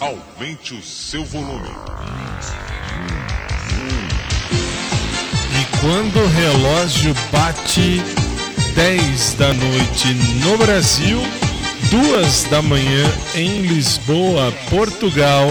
Aumente 0.00 0.74
o 0.74 0.82
seu 0.82 1.24
volume. 1.24 1.70
E 5.50 5.76
quando 5.80 6.20
o 6.20 6.28
relógio 6.28 7.12
bate 7.32 8.00
10 8.76 9.34
da 9.34 9.52
noite 9.52 10.14
no 10.44 10.56
Brasil, 10.56 11.20
2 11.90 12.44
da 12.44 12.62
manhã 12.62 13.12
em 13.34 13.62
Lisboa, 13.62 14.52
Portugal. 14.70 15.48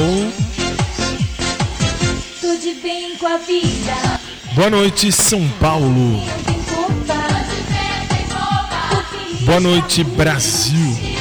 Tudo 2.39 2.81
bem 2.81 3.17
com 3.17 3.27
a 3.27 3.37
vida. 3.39 4.21
Boa 4.53 4.69
noite, 4.69 5.11
São 5.11 5.45
Paulo. 5.59 6.23
Boa 9.41 9.59
noite, 9.59 10.05
Brasil. 10.05 11.16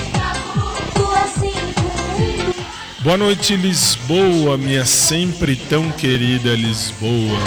Boa 3.07 3.17
noite, 3.17 3.55
Lisboa, 3.55 4.59
minha 4.59 4.85
sempre 4.85 5.55
tão 5.55 5.93
querida 5.93 6.57
Lisboa. 6.57 7.39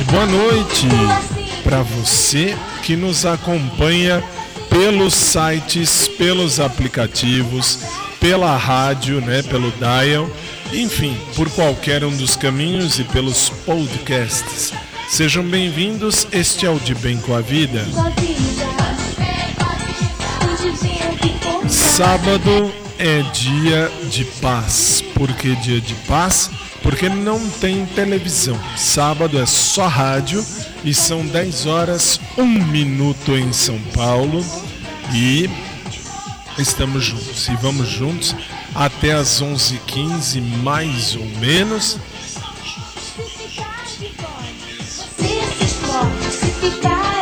E 0.00 0.04
boa 0.04 0.24
noite 0.24 0.88
para 1.62 1.82
você 1.82 2.56
que 2.82 2.96
nos 2.96 3.26
acompanha 3.26 4.24
pelos 4.70 5.12
sites, 5.12 6.08
pelos 6.08 6.58
aplicativos, 6.60 7.80
pela 8.18 8.56
rádio, 8.56 9.20
né, 9.20 9.42
pelo 9.42 9.70
dial, 9.72 10.30
enfim, 10.72 11.14
por 11.36 11.50
qualquer 11.50 12.04
um 12.04 12.16
dos 12.16 12.36
caminhos 12.36 12.98
e 12.98 13.04
pelos 13.04 13.50
podcasts. 13.66 14.72
Sejam 15.10 15.44
bem-vindos, 15.44 16.26
este 16.32 16.64
é 16.64 16.70
o 16.70 16.78
De 16.78 16.94
Bem 16.94 17.18
com 17.18 17.34
a 17.34 17.42
Vida. 17.42 17.84
Sábado 21.68 22.72
é 22.98 23.22
dia 23.32 23.90
de 24.10 24.24
paz. 24.24 25.02
Por 25.14 25.32
que 25.34 25.54
dia 25.56 25.80
de 25.80 25.94
paz? 26.06 26.50
Porque 26.82 27.08
não 27.08 27.48
tem 27.48 27.86
televisão. 27.86 28.58
Sábado 28.76 29.38
é 29.38 29.46
só 29.46 29.86
rádio 29.86 30.44
e 30.84 30.94
são 30.94 31.26
10 31.26 31.66
horas, 31.66 32.20
1 32.38 32.44
minuto 32.44 33.36
em 33.36 33.52
São 33.52 33.78
Paulo. 33.94 34.44
E 35.12 35.48
estamos 36.58 37.04
juntos. 37.04 37.48
E 37.48 37.54
vamos 37.56 37.88
juntos 37.88 38.34
até 38.74 39.12
as 39.12 39.42
11h15, 39.42 40.40
mais 40.62 41.16
ou 41.16 41.26
menos. 41.40 41.98
Se 46.30 46.46
ficar 46.52 47.19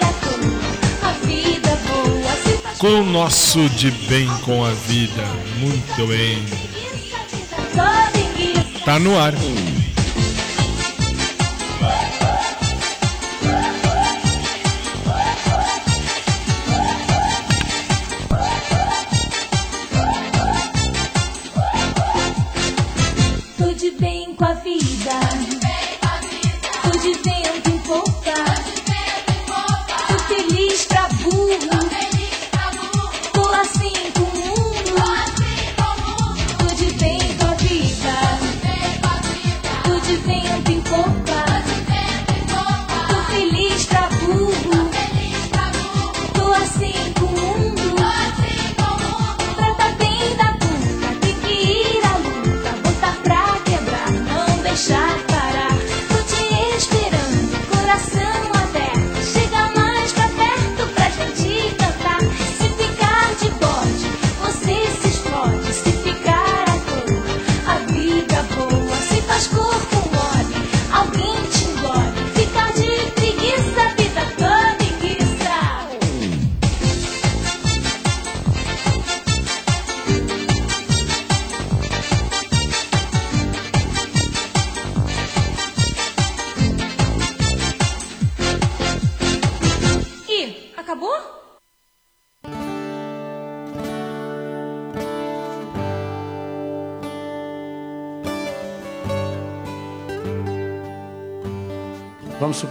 Com 2.78 3.00
o 3.00 3.04
nosso 3.04 3.68
De 3.70 3.90
Bem 3.90 4.28
com 4.44 4.64
a 4.64 4.70
Vida. 4.70 5.24
Muito 5.58 6.06
bem. 6.06 6.38
Tá 8.84 9.00
no 9.00 9.18
ar. 9.18 9.34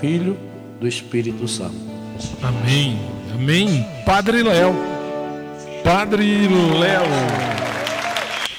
Filho, 0.00 0.38
do 0.80 0.88
Espírito 0.88 1.46
Santo. 1.46 1.74
Amém. 2.42 2.98
Amém. 3.32 3.86
Padre 4.04 4.42
Léo. 4.42 4.74
Padre 5.84 6.48
Léo. 6.78 7.02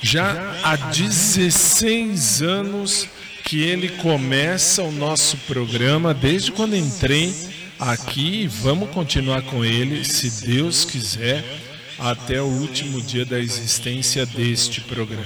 Já 0.01 0.35
há 0.63 0.75
16 0.75 2.41
anos 2.41 3.07
que 3.45 3.61
ele 3.61 3.89
começa 3.89 4.83
o 4.83 4.91
nosso 4.91 5.37
programa, 5.47 6.13
desde 6.13 6.51
quando 6.51 6.75
entrei 6.75 7.33
aqui. 7.79 8.47
Vamos 8.47 8.89
continuar 8.89 9.41
com 9.43 9.63
ele, 9.63 10.03
se 10.05 10.45
Deus 10.45 10.85
quiser 10.85 11.43
até 11.99 12.41
o 12.41 12.45
último 12.45 13.01
dia 13.01 13.25
da 13.25 13.39
existência 13.39 14.25
deste 14.25 14.81
programa. 14.81 15.23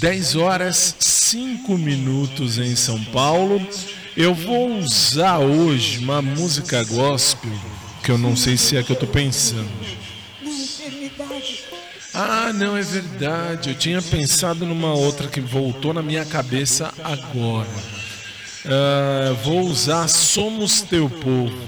10 0.00 0.36
horas 0.36 0.96
5 0.98 1.76
minutos 1.78 2.58
em 2.58 2.74
São 2.74 3.02
Paulo. 3.04 3.64
Eu 4.16 4.32
vou 4.32 4.78
usar 4.78 5.38
hoje 5.40 5.98
uma 5.98 6.22
música 6.22 6.84
gospel 6.84 7.50
que 8.02 8.12
eu 8.12 8.18
não 8.18 8.36
sei 8.36 8.56
se 8.56 8.76
é 8.76 8.82
que 8.82 8.92
eu 8.92 8.96
tô 8.96 9.08
pensando. 9.08 9.68
Ah, 12.12 12.52
não, 12.52 12.76
é 12.76 12.82
verdade. 12.82 13.70
Eu 13.70 13.74
tinha 13.74 14.00
pensado 14.00 14.64
numa 14.64 14.94
outra 14.94 15.26
que 15.26 15.40
voltou 15.40 15.92
na 15.92 16.00
minha 16.00 16.24
cabeça 16.24 16.94
agora. 17.02 17.68
Uh, 18.64 19.34
vou 19.42 19.62
usar 19.62 20.06
Somos 20.06 20.82
Teu 20.82 21.10
Povo. 21.10 21.58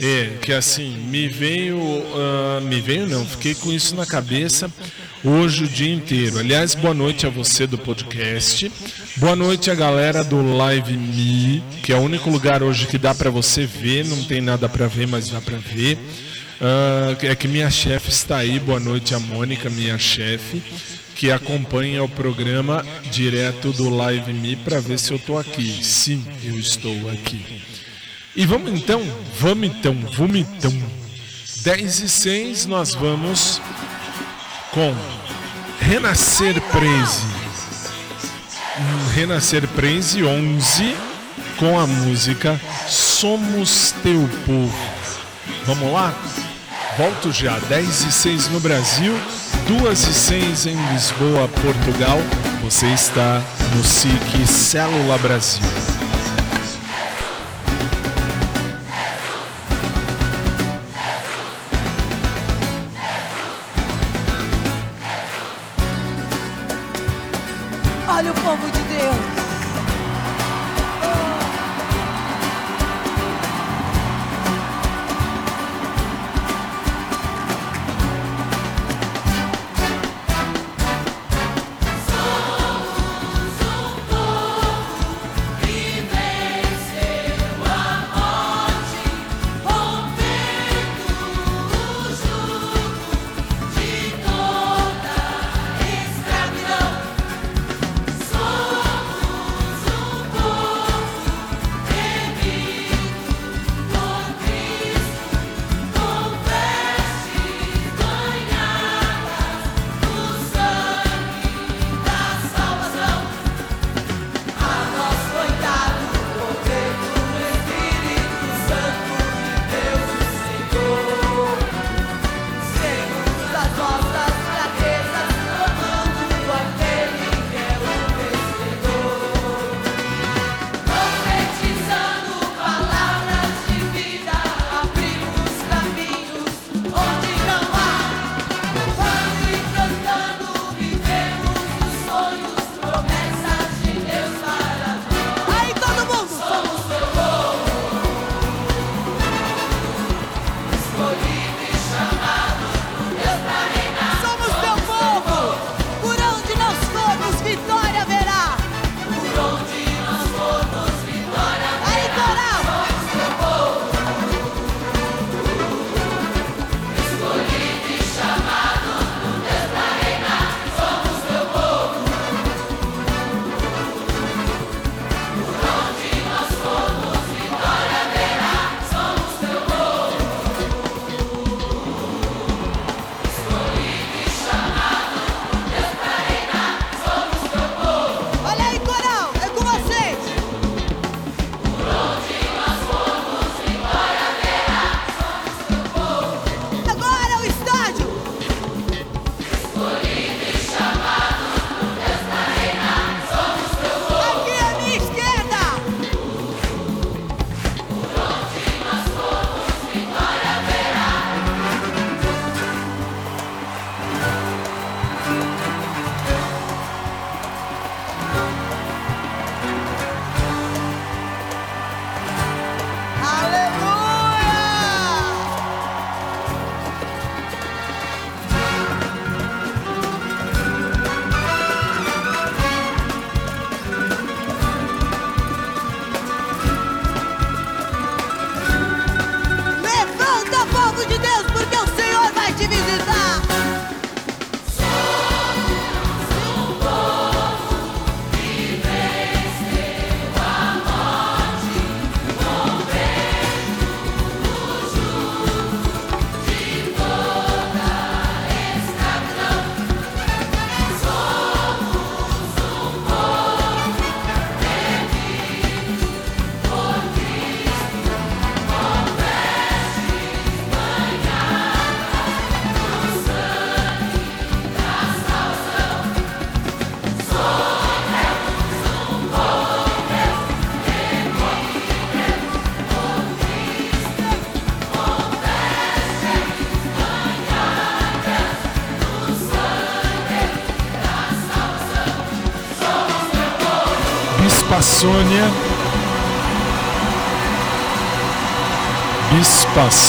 É, 0.00 0.38
que 0.42 0.52
assim, 0.52 0.96
me 1.08 1.28
veio. 1.28 1.78
Uh, 1.78 2.60
me 2.62 2.80
veio 2.80 3.06
não, 3.06 3.24
fiquei 3.24 3.54
com 3.54 3.72
isso 3.72 3.94
na 3.94 4.04
cabeça 4.04 4.70
hoje 5.24 5.64
o 5.64 5.68
dia 5.68 5.92
inteiro. 5.92 6.38
Aliás, 6.38 6.74
boa 6.74 6.92
noite 6.92 7.26
a 7.26 7.30
você 7.30 7.66
do 7.66 7.78
podcast. 7.78 8.70
Boa 9.16 9.36
noite 9.36 9.70
a 9.70 9.74
galera 9.74 10.22
do 10.22 10.42
Live 10.56 10.96
Me, 10.96 11.62
que 11.82 11.92
é 11.92 11.96
o 11.96 12.00
único 12.00 12.28
lugar 12.28 12.62
hoje 12.62 12.86
que 12.86 12.98
dá 12.98 13.14
para 13.14 13.30
você 13.30 13.64
ver, 13.64 14.04
não 14.04 14.22
tem 14.24 14.40
nada 14.40 14.68
para 14.68 14.86
ver, 14.86 15.06
mas 15.06 15.30
dá 15.30 15.40
para 15.40 15.56
ver. 15.56 15.96
Uh, 16.60 17.26
é 17.26 17.34
que 17.34 17.48
minha 17.48 17.70
chefe 17.70 18.10
está 18.10 18.38
aí, 18.38 18.58
boa 18.58 18.80
noite 18.80 19.14
a 19.14 19.20
Mônica, 19.20 19.70
minha 19.70 19.98
chefe, 19.98 20.62
que 21.14 21.30
acompanha 21.30 22.02
o 22.02 22.08
programa 22.08 22.84
direto 23.10 23.72
do 23.72 23.88
Live 23.88 24.32
Me 24.32 24.56
para 24.56 24.80
ver 24.80 24.98
se 24.98 25.12
eu 25.12 25.16
estou 25.16 25.38
aqui. 25.38 25.78
Sim, 25.82 26.24
eu 26.44 26.58
estou 26.58 27.10
aqui. 27.10 27.73
E 28.36 28.44
vamos 28.46 28.72
então, 28.72 29.00
vamos 29.38 29.68
então, 29.68 29.96
vamos 30.16 30.36
então. 30.36 30.72
10 31.62 32.00
e 32.00 32.08
6 32.08 32.66
nós 32.66 32.94
vamos 32.94 33.60
com 34.72 34.94
Renascer 35.80 36.60
Praise. 36.60 37.22
Renascer 39.14 39.68
Praise 39.68 40.24
11 40.24 40.96
com 41.58 41.78
a 41.78 41.86
música 41.86 42.60
Somos 42.88 43.92
Teu 44.02 44.28
Povo. 44.44 44.74
Vamos 45.64 45.92
lá? 45.92 46.12
Volto 46.98 47.30
já, 47.32 47.58
10 47.60 48.02
e 48.02 48.12
6 48.12 48.48
no 48.48 48.60
Brasil, 48.60 49.18
2 49.68 49.98
e 50.08 50.14
6 50.14 50.66
em 50.66 50.92
Lisboa, 50.92 51.48
Portugal. 51.48 52.18
Você 52.62 52.86
está 52.88 53.40
no 53.74 53.84
SIC 53.84 54.46
Célula 54.46 55.18
Brasil. 55.18 55.62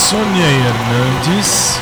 Sônia 0.09 0.45
Hernandes. 0.45 1.79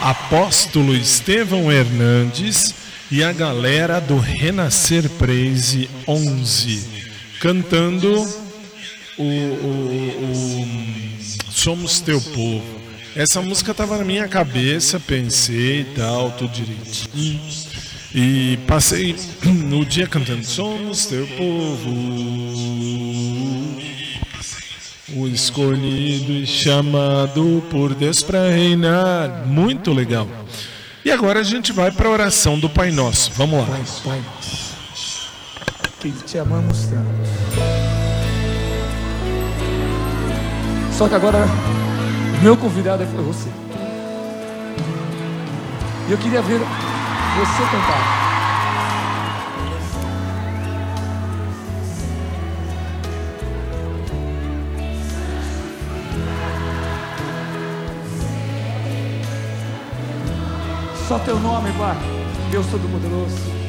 Apóstolo 0.00 0.94
Estevão 0.94 1.72
Hernandes 1.72 2.72
e 3.10 3.24
a 3.24 3.32
galera 3.32 4.00
do 4.00 4.18
Renascer 4.18 5.10
Praise 5.18 5.90
11, 6.06 7.08
cantando 7.40 8.12
o, 9.18 9.22
o, 9.24 10.62
o 10.62 11.50
Somos 11.50 11.98
Teu 12.00 12.20
Povo. 12.20 12.80
Essa 13.16 13.42
música 13.42 13.72
estava 13.72 13.98
na 13.98 14.04
minha 14.04 14.28
cabeça, 14.28 15.00
pensei 15.00 15.80
e 15.80 15.84
tal, 15.96 16.30
tudo 16.30 16.52
direitinho. 16.52 17.65
E 18.18 18.58
passei 18.66 19.14
no 19.44 19.84
dia 19.84 20.06
cantando 20.06 20.42
Somos 20.42 21.04
Teu 21.04 21.26
Povo, 21.26 21.90
o 25.14 25.28
escolhido 25.28 26.32
e 26.32 26.46
chamado 26.46 27.62
por 27.70 27.94
Deus 27.94 28.22
para 28.22 28.48
reinar. 28.48 29.44
Muito 29.46 29.92
legal. 29.92 30.26
E 31.04 31.10
agora 31.10 31.40
a 31.40 31.44
gente 31.44 31.74
vai 31.74 31.92
para 31.92 32.08
a 32.08 32.10
oração 32.10 32.58
do 32.58 32.70
Pai 32.70 32.90
Nosso. 32.90 33.32
Vamos 33.34 33.60
lá. 33.60 33.66
Pai, 33.66 33.84
Pai 34.02 34.22
que 36.00 36.24
te 36.24 36.38
amamos 36.38 36.86
tanto. 36.86 37.06
Só 40.96 41.06
que 41.06 41.14
agora, 41.14 41.44
meu 42.42 42.56
convidado 42.56 43.04
foi 43.06 43.24
você. 43.24 43.50
E 46.08 46.12
eu 46.12 46.18
queria 46.18 46.40
ver 46.40 46.60
você 47.36 47.62
cantar. 47.64 48.26
Só 61.06 61.18
teu 61.18 61.38
nome, 61.38 61.70
Pai. 61.72 61.96
Deus 62.50 62.66
Todo-Poderoso. 62.68 63.65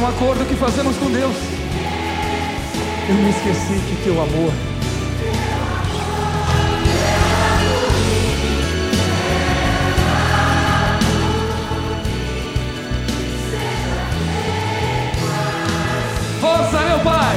Um 0.00 0.06
acordo 0.06 0.46
que 0.46 0.54
fazemos 0.54 0.96
com 0.96 1.10
Deus. 1.10 1.36
Eu 3.06 3.14
me 3.16 3.30
esqueci 3.30 3.74
que 3.86 4.02
teu 4.02 4.14
amor. 4.14 4.52
Força, 16.40 16.80
meu 16.80 16.98
Pai! 17.00 17.36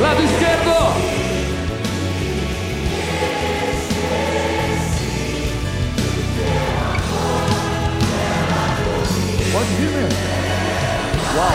Lado 0.00 0.22
esquerdo! 0.22 1.09
Uau! 11.36 11.52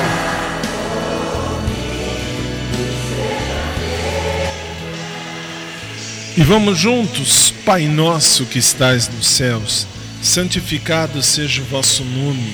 E 6.38 6.44
vamos 6.44 6.78
juntos, 6.78 7.54
Pai 7.66 7.88
nosso 7.88 8.46
que 8.46 8.60
estais 8.60 9.08
nos 9.08 9.26
céus, 9.28 9.88
santificado 10.22 11.24
seja 11.24 11.62
o 11.62 11.66
vosso 11.66 12.04
nome, 12.04 12.54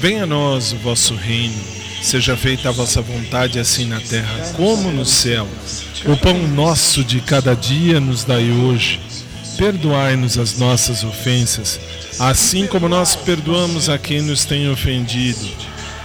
venha 0.00 0.24
a 0.24 0.26
nós 0.26 0.72
o 0.72 0.76
vosso 0.76 1.14
reino, 1.14 1.54
seja 2.02 2.36
feita 2.36 2.68
a 2.68 2.72
vossa 2.72 3.00
vontade 3.00 3.58
assim 3.58 3.86
na 3.86 4.00
terra 4.00 4.52
como 4.56 4.90
no 4.90 5.06
céu. 5.06 5.46
O 6.06 6.16
pão 6.16 6.48
nosso 6.48 7.04
de 7.04 7.20
cada 7.20 7.54
dia 7.54 8.00
nos 8.00 8.24
dai 8.24 8.50
hoje. 8.50 8.98
Perdoai-nos 9.56 10.38
as 10.38 10.58
nossas 10.58 11.04
ofensas, 11.04 11.78
assim 12.20 12.66
como 12.66 12.86
nós 12.86 13.16
perdoamos 13.16 13.88
a 13.88 13.96
quem 13.96 14.20
nos 14.20 14.44
tem 14.44 14.70
ofendido. 14.70 15.48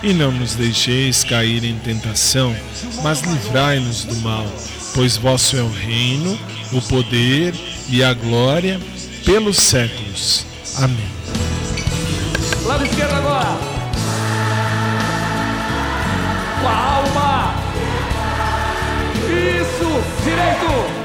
E 0.01 0.13
não 0.13 0.31
nos 0.31 0.55
deixeis 0.55 1.23
cair 1.23 1.63
em 1.65 1.77
tentação, 1.79 2.55
mas 3.03 3.21
livrai-nos 3.21 4.05
do 4.05 4.15
mal, 4.17 4.45
pois 4.93 5.17
vosso 5.17 5.57
é 5.57 5.61
o 5.61 5.69
reino, 5.69 6.39
o 6.71 6.81
poder 6.81 7.53
e 7.89 8.03
a 8.03 8.13
glória 8.13 8.79
pelos 9.25 9.57
séculos. 9.57 10.45
Amém. 10.77 11.09
Lado 12.65 12.85
esquerdo 12.85 13.13
agora. 13.13 13.57
Com 16.61 16.67
a 16.67 16.95
alma. 16.95 17.55
Isso. 19.27 20.23
Direito. 20.23 21.04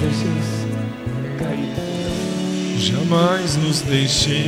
Deixeis 0.00 0.66
cair. 1.38 1.68
Jamais 2.78 3.56
nos 3.56 3.82
deixeis 3.82 4.40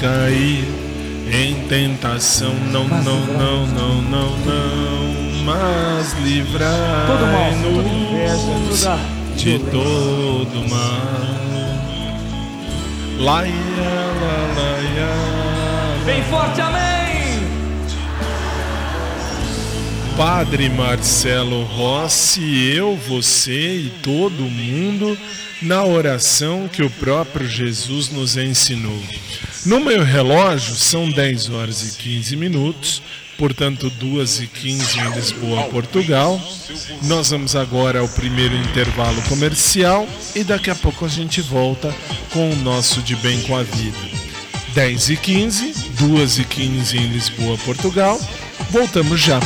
cair 0.00 0.64
em 1.32 1.54
tentação, 1.68 2.54
não, 2.70 2.86
não, 2.86 3.00
não, 3.02 3.66
não, 3.66 4.02
não, 4.02 4.36
não, 4.38 5.14
mas 5.44 6.12
livrai-nos 6.22 6.74
de 9.36 9.58
todo 9.58 10.68
mal. 10.68 11.34
Laia, 13.18 13.52
la, 14.20 14.36
laia, 14.60 15.12
Bem 16.04 16.22
forte, 16.24 16.60
amém! 16.60 16.93
Padre 20.16 20.68
Marcelo 20.68 21.64
Rossi, 21.64 22.72
eu, 22.72 22.96
você 22.96 23.78
e 23.78 23.92
todo 24.00 24.42
mundo 24.42 25.18
na 25.60 25.84
oração 25.84 26.68
que 26.68 26.84
o 26.84 26.90
próprio 26.90 27.48
Jesus 27.48 28.10
nos 28.10 28.36
ensinou. 28.36 29.02
No 29.66 29.80
meu 29.80 30.04
relógio 30.04 30.76
são 30.76 31.10
10 31.10 31.50
horas 31.50 31.82
e 31.82 31.96
15 32.00 32.36
minutos, 32.36 33.02
portanto 33.36 33.90
2 33.90 34.42
e 34.42 34.46
15 34.46 35.00
em 35.00 35.10
Lisboa, 35.14 35.64
Portugal. 35.64 36.40
Nós 37.02 37.30
vamos 37.30 37.56
agora 37.56 37.98
ao 37.98 38.08
primeiro 38.08 38.54
intervalo 38.56 39.20
comercial 39.22 40.06
e 40.36 40.44
daqui 40.44 40.70
a 40.70 40.76
pouco 40.76 41.04
a 41.04 41.08
gente 41.08 41.40
volta 41.40 41.92
com 42.32 42.52
o 42.52 42.56
nosso 42.56 43.02
De 43.02 43.16
Bem 43.16 43.42
com 43.42 43.56
a 43.56 43.64
Vida. 43.64 43.98
10 44.74 45.10
e 45.10 45.16
15, 45.16 45.74
2 45.98 46.38
e 46.38 46.44
15 46.44 46.96
em 46.98 47.08
Lisboa, 47.08 47.58
Portugal. 47.58 48.20
Voltamos 48.70 49.20
já. 49.20 49.40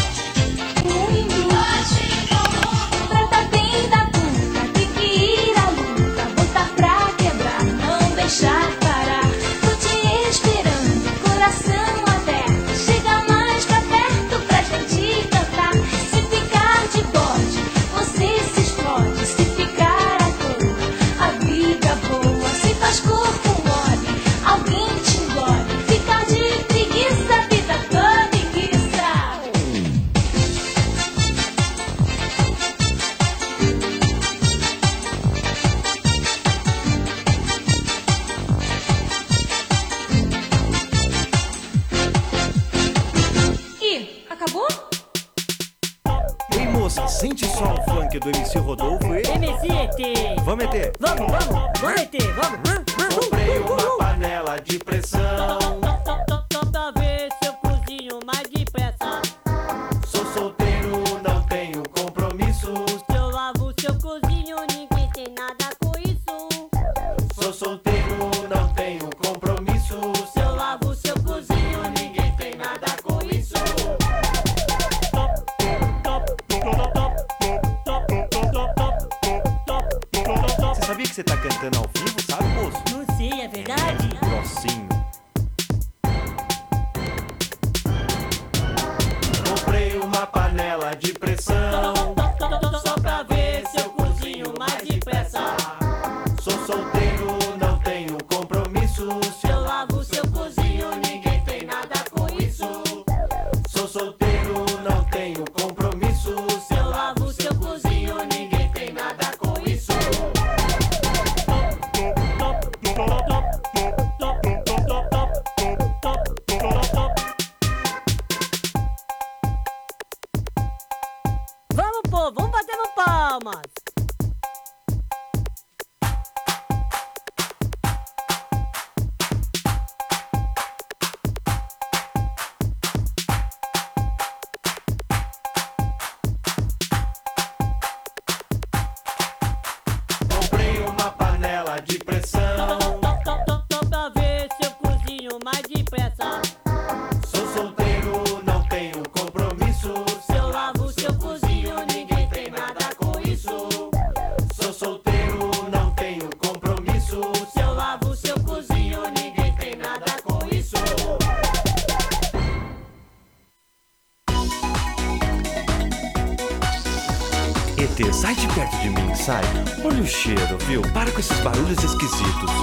Para 170.93 171.11
com 171.11 171.19
esses 171.19 171.41
barulhos 171.41 171.83
esquisitos. 171.83 172.58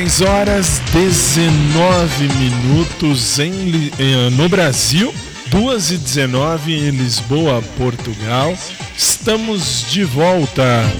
10 0.00 0.22
horas 0.22 0.80
19 0.94 2.28
minutos 2.38 3.38
em, 3.38 3.90
eh, 3.98 4.30
no 4.30 4.48
Brasil, 4.48 5.14
2 5.48 5.90
e 5.90 5.98
19 5.98 6.72
em 6.72 6.88
Lisboa, 6.88 7.62
Portugal. 7.76 8.56
Estamos 8.96 9.84
de 9.90 10.02
volta. 10.04 10.90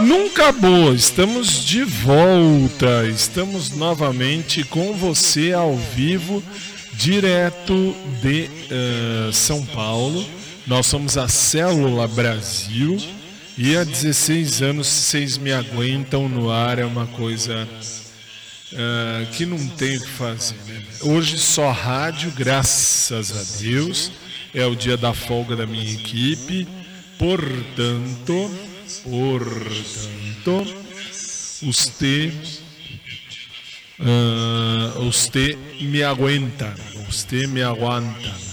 Nunca 0.00 0.50
acabou, 0.50 0.94
estamos 0.94 1.64
de 1.64 1.82
volta, 1.82 3.08
estamos 3.08 3.70
novamente 3.70 4.62
com 4.62 4.92
você 4.92 5.52
ao 5.52 5.74
vivo, 5.76 6.40
direto 6.92 7.96
de 8.22 8.48
uh, 8.70 9.32
São 9.32 9.66
Paulo. 9.66 10.24
Nós 10.68 10.86
somos 10.86 11.18
a 11.18 11.26
Célula 11.26 12.06
Brasil 12.06 12.96
há 13.76 13.82
16 13.82 14.62
anos 14.62 14.86
vocês 14.86 15.36
me 15.36 15.52
aguentam 15.52 16.28
no 16.28 16.50
ar, 16.50 16.78
é 16.78 16.84
uma 16.84 17.08
coisa 17.08 17.68
ah, 18.74 19.26
que 19.32 19.46
não 19.46 19.58
tem 19.70 19.96
o 19.96 20.00
que 20.00 20.10
fazer. 20.10 20.54
Né? 20.66 20.82
Hoje 21.02 21.38
só 21.38 21.70
rádio, 21.70 22.30
graças 22.32 23.32
a 23.32 23.60
Deus. 23.60 24.12
É 24.54 24.64
o 24.64 24.74
dia 24.74 24.96
da 24.96 25.12
folga 25.12 25.56
da 25.56 25.66
minha 25.66 25.92
equipe. 25.92 26.68
Portanto, 27.18 28.50
portanto, 29.02 30.74
você, 31.62 32.32
uh, 33.98 35.04
você 35.04 35.58
me 35.80 36.02
aguenta, 36.02 36.74
você 37.06 37.46
me 37.46 37.62
aguanta. 37.62 38.47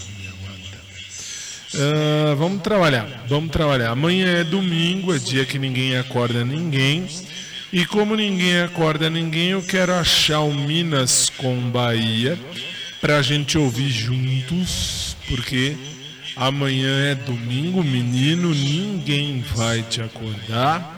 Uh, 1.76 2.34
vamos 2.36 2.62
trabalhar, 2.62 3.24
vamos 3.28 3.50
trabalhar. 3.50 3.90
Amanhã 3.90 4.40
é 4.40 4.44
domingo, 4.44 5.14
é 5.14 5.18
dia 5.18 5.44
que 5.44 5.58
ninguém 5.58 5.96
acorda 5.96 6.44
ninguém. 6.44 7.06
E 7.72 7.84
como 7.84 8.16
ninguém 8.16 8.62
acorda 8.62 9.10
ninguém, 9.10 9.48
eu 9.50 9.62
quero 9.62 9.92
achar 9.92 10.40
o 10.40 10.54
Minas 10.54 11.30
com 11.36 11.70
Bahia 11.70 12.38
pra 13.00 13.20
gente 13.20 13.58
ouvir 13.58 13.90
juntos, 13.90 15.16
porque 15.28 15.76
amanhã 16.34 17.10
é 17.10 17.14
domingo, 17.14 17.84
menino, 17.84 18.54
ninguém 18.54 19.44
vai 19.54 19.82
te 19.82 20.00
acordar. 20.00 20.96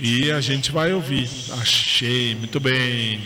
E 0.00 0.30
a 0.32 0.40
gente 0.40 0.72
vai 0.72 0.92
ouvir. 0.92 1.28
Achei, 1.60 2.34
muito 2.34 2.58
bem. 2.58 3.20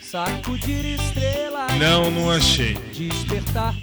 Sacudir 0.00 0.84
estrelas. 0.86 1.76
Não, 1.78 2.10
não 2.10 2.30
achei. 2.30 2.74
Despertar. 2.94 3.74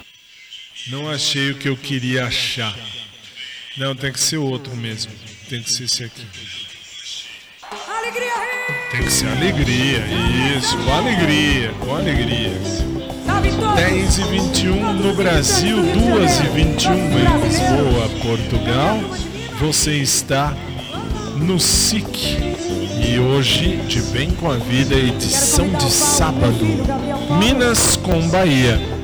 Não 0.90 1.10
achei 1.10 1.52
o 1.52 1.56
que 1.56 1.68
eu 1.68 1.76
queria 1.76 2.26
achar. 2.26 2.74
Não, 3.78 3.94
tem 3.94 4.12
que 4.12 4.20
ser 4.20 4.38
outro 4.38 4.74
mesmo. 4.76 5.12
Tem 5.50 5.62
que 5.62 5.70
ser 5.72 5.84
esse 5.84 6.06
aqui. 6.06 6.26
Alegria, 7.90 8.32
Tem 8.92 9.04
que 9.04 9.12
ser 9.12 9.28
alegria, 9.28 10.06
isso, 10.58 10.78
com 10.78 10.94
alegria, 10.94 11.74
com 11.82 11.96
alegria. 11.96 12.54
10 13.76 14.18
e 14.18 14.24
21 14.24 14.94
no 14.94 15.14
Brasil, 15.14 15.76
2 15.76 16.40
e 16.40 16.44
21 16.56 16.94
em 16.94 17.42
Lisboa, 17.44 18.10
Portugal. 18.24 19.00
Você 19.60 19.98
está 19.98 20.56
no 21.36 21.60
SIC. 21.60 22.38
E 23.06 23.20
hoje, 23.20 23.76
de 23.88 24.02
Bem 24.14 24.32
com 24.32 24.50
a 24.50 24.58
Vida, 24.58 24.96
edição 24.96 25.70
de 25.74 25.92
sábado. 25.92 26.66
Minas 27.40 27.98
com 27.98 28.28
Bahia. 28.30 28.97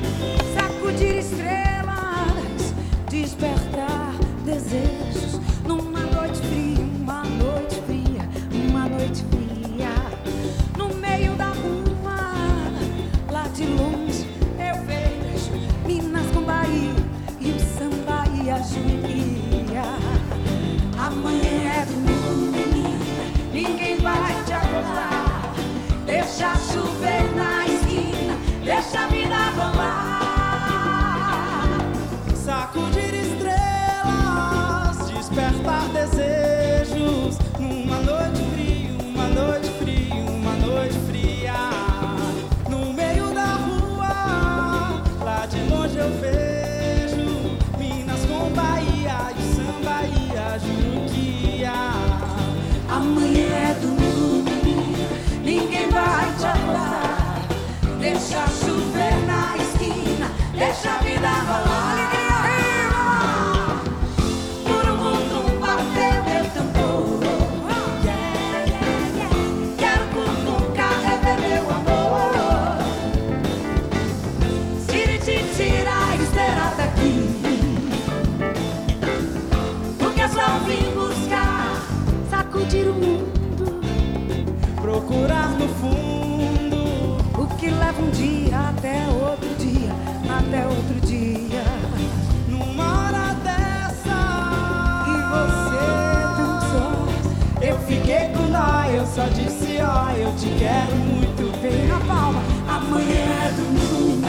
Te 100.44 100.50
quero 100.58 100.94
muito 100.96 101.44
Vem 101.62 101.86
na 101.86 101.98
palma, 102.00 102.42
amanhã 102.68 103.24
é 103.44 103.52
domingo. 103.56 104.28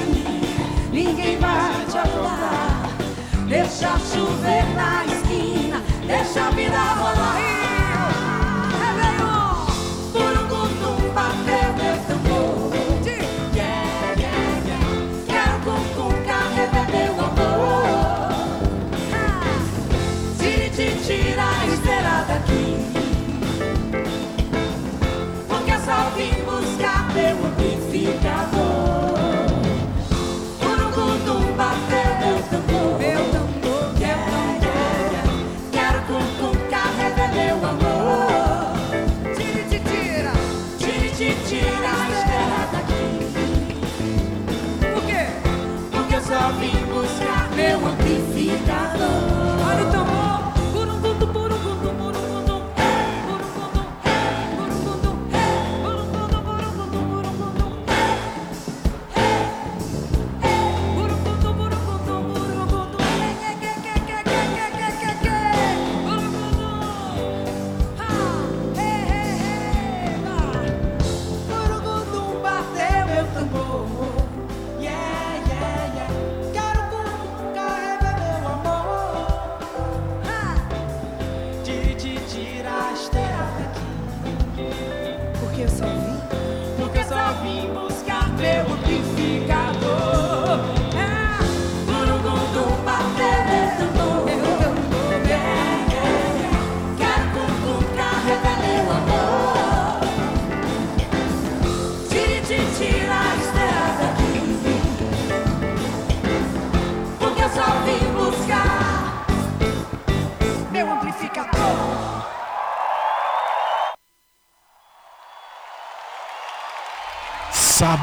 Ninguém 0.91 1.37
vai 1.37 1.85
te 1.91 1.97
acordar. 1.97 2.89
Deixa 3.49 3.99
chover 3.99 4.65
na 4.75 5.05
esquina, 5.05 5.83
deixa 6.07 6.47
a 6.47 6.51
vida 6.51 6.77
rolar. 6.77 7.35
Réveillon! 8.79 9.65
Burundum 10.13 11.13
bateu 11.13 11.73
meu 11.73 11.95
só 46.27 46.51
vim 46.53 46.85
buscar 46.87 47.49
meu 47.55 47.85
amplificador. 47.87 49.54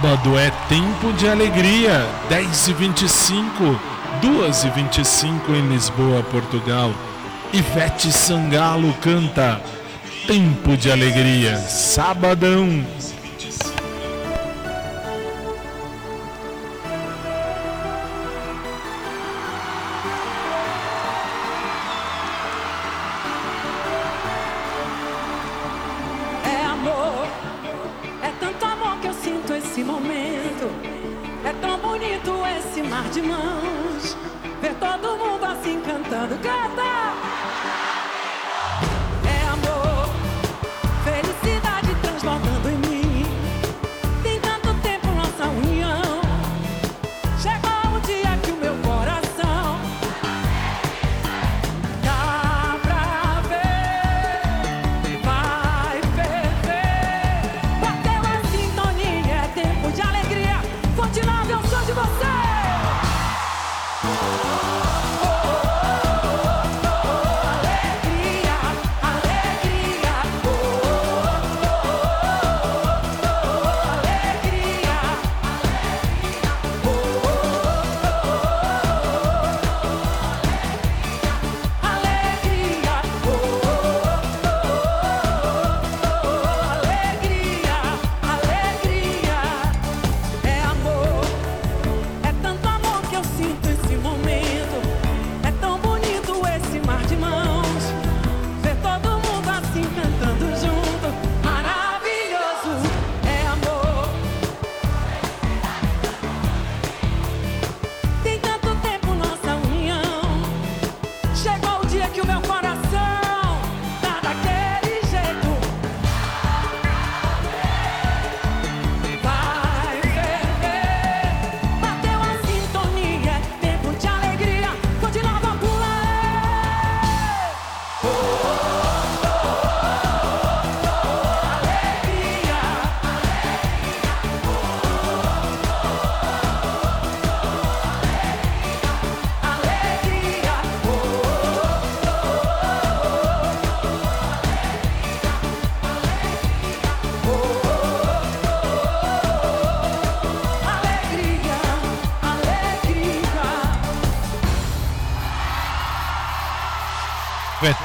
Sábado 0.02 0.36
é 0.36 0.50
tempo 0.68 1.12
de 1.12 1.28
alegria, 1.28 2.04
10 2.28 2.68
e 2.68 2.72
25, 2.72 3.80
2 4.20 4.64
e 4.64 4.70
25 4.70 5.52
em 5.52 5.68
Lisboa, 5.68 6.24
Portugal. 6.24 6.92
Ivete 7.52 8.12
Sangalo 8.12 8.92
canta 8.94 9.60
Tempo 10.26 10.76
de 10.76 10.90
Alegria, 10.90 11.56
Sabadão. 11.56 12.84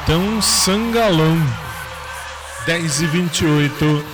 Capitão 0.08 0.42
Sangalão. 0.42 1.38
10 2.66 3.02
e 3.02 3.08
28 3.08 4.06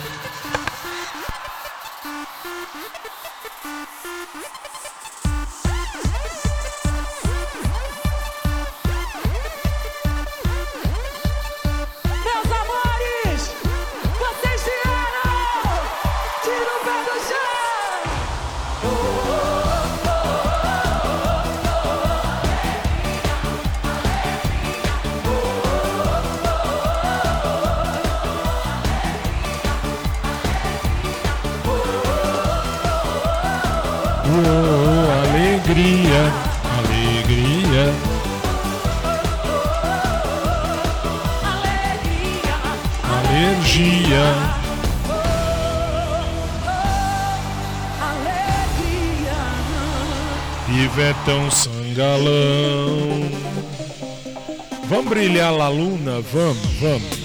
vamos, 56.34 56.58
vamos. 56.82 57.24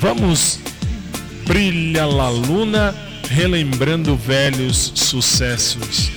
Vamos, 0.00 0.60
brilha 1.46 2.06
la 2.06 2.28
luna, 2.28 2.94
relembrando 3.30 4.16
velhos 4.16 4.92
sucessos. 4.94 6.10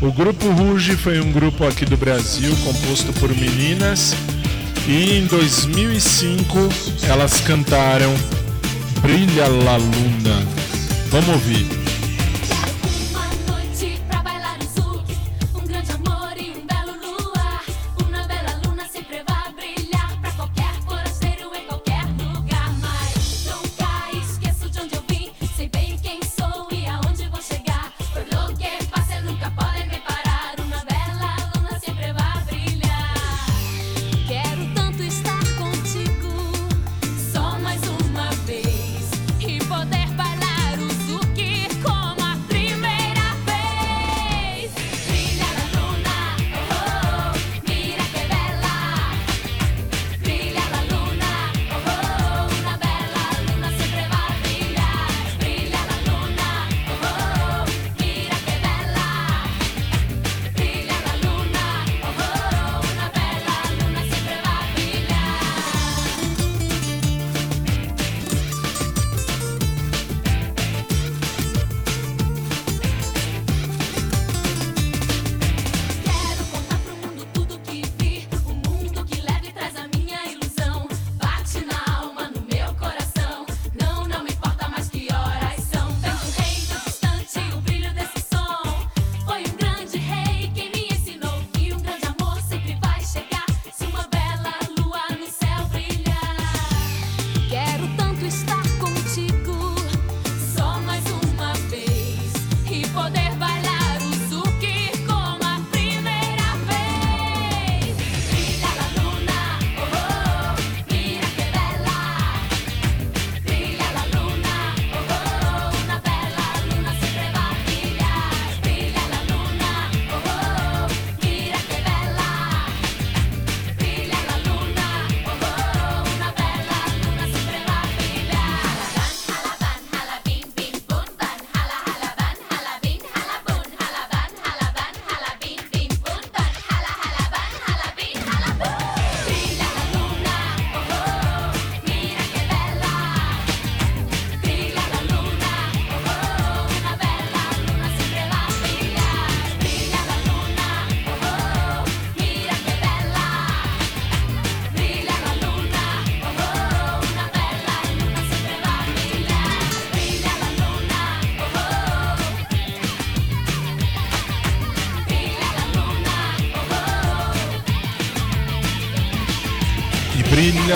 O 0.00 0.12
grupo 0.12 0.48
Ruge 0.50 0.96
foi 0.96 1.18
um 1.20 1.32
grupo 1.32 1.66
aqui 1.66 1.84
do 1.84 1.96
Brasil 1.96 2.54
composto 2.64 3.12
por 3.14 3.30
meninas 3.30 4.14
e 4.86 5.18
em 5.18 5.26
2005 5.26 6.68
elas 7.08 7.40
cantaram 7.40 8.14
Brilha 9.00 9.48
la 9.48 9.76
Luna. 9.76 10.46
Vamos 11.10 11.28
ouvir. 11.28 11.77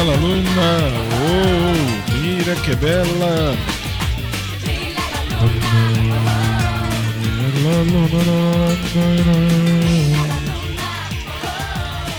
Brilha 0.02 0.04
la 0.04 0.16
luna, 0.16 0.78
oh, 1.22 2.16
mira 2.18 2.54
que 2.56 2.74
bela. 2.74 3.56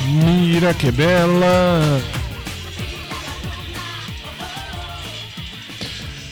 Mira 0.08 0.74
que 0.74 0.92
bela. 0.92 2.02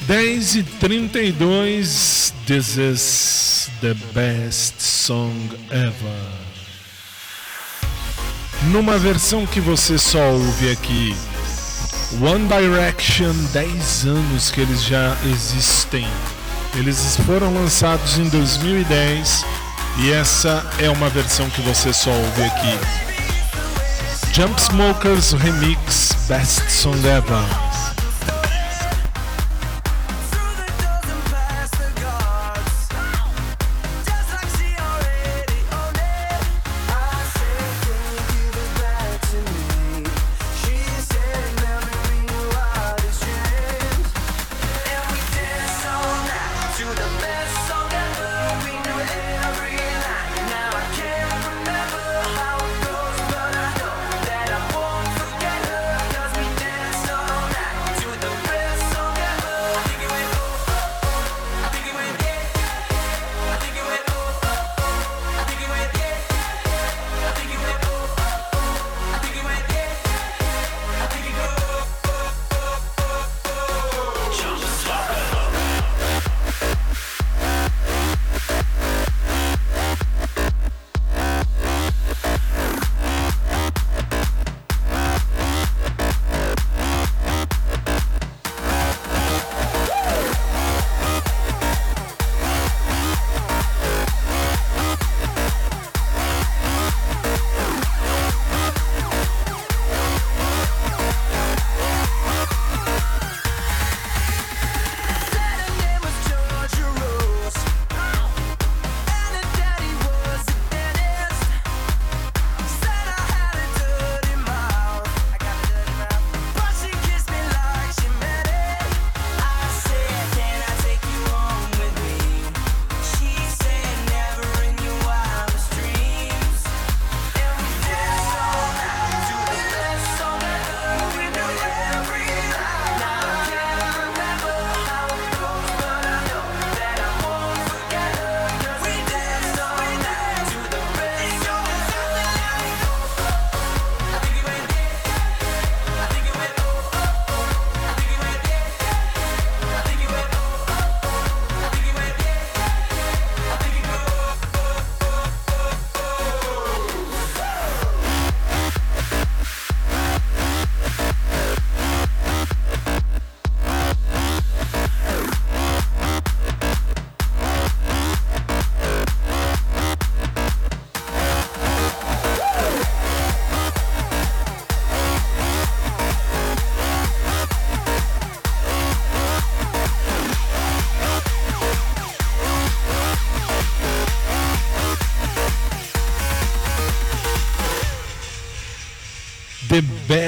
10 0.07 0.55
e 0.55 0.63
32 0.63 2.33
This 2.45 2.77
is 2.77 3.69
the 3.81 3.93
best 4.13 4.81
song 4.81 5.35
ever. 5.69 6.41
Numa 8.71 8.97
versão 8.97 9.45
que 9.45 9.59
você 9.59 9.97
só 9.97 10.31
ouve 10.31 10.71
aqui. 10.71 11.15
One 12.19 12.47
Direction, 12.47 13.33
10 13.53 14.05
anos 14.05 14.51
que 14.51 14.59
eles 14.59 14.83
já 14.83 15.15
existem. 15.25 16.05
Eles 16.75 17.17
foram 17.25 17.53
lançados 17.53 18.17
em 18.17 18.27
2010 18.27 19.45
e 19.99 20.11
essa 20.11 20.65
é 20.79 20.89
uma 20.89 21.09
versão 21.09 21.49
que 21.49 21.61
você 21.61 21.93
só 21.93 22.11
ouve 22.11 22.43
aqui. 22.43 22.79
Jump 24.33 24.61
Smokers 24.61 25.31
Remix 25.33 26.15
Best 26.27 26.69
Song 26.69 26.99
Ever. 27.07 27.80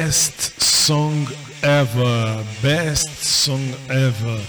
Best 0.03 0.61
song 0.61 1.25
ever. 1.61 2.43
Best 2.61 3.09
song 3.23 3.73
ever. 3.87 4.41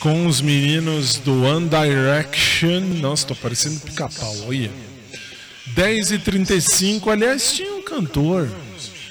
Com 0.00 0.26
os 0.26 0.40
meninos 0.40 1.18
do 1.18 1.44
One 1.44 1.68
Direction. 1.68 2.80
Nossa, 3.00 3.28
tô 3.28 3.36
parecendo 3.36 3.78
pica-pau, 3.80 4.34
olha. 4.48 4.70
10 5.68 6.10
e 6.10 6.18
35 6.18 7.10
aliás, 7.10 7.52
tinha 7.52 7.72
um 7.72 7.82
cantor 7.82 8.48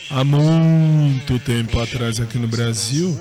há 0.10 0.24
muito 0.24 1.40
tempo 1.40 1.80
atrás 1.80 2.20
aqui 2.20 2.38
no 2.38 2.48
Brasil 2.48 3.18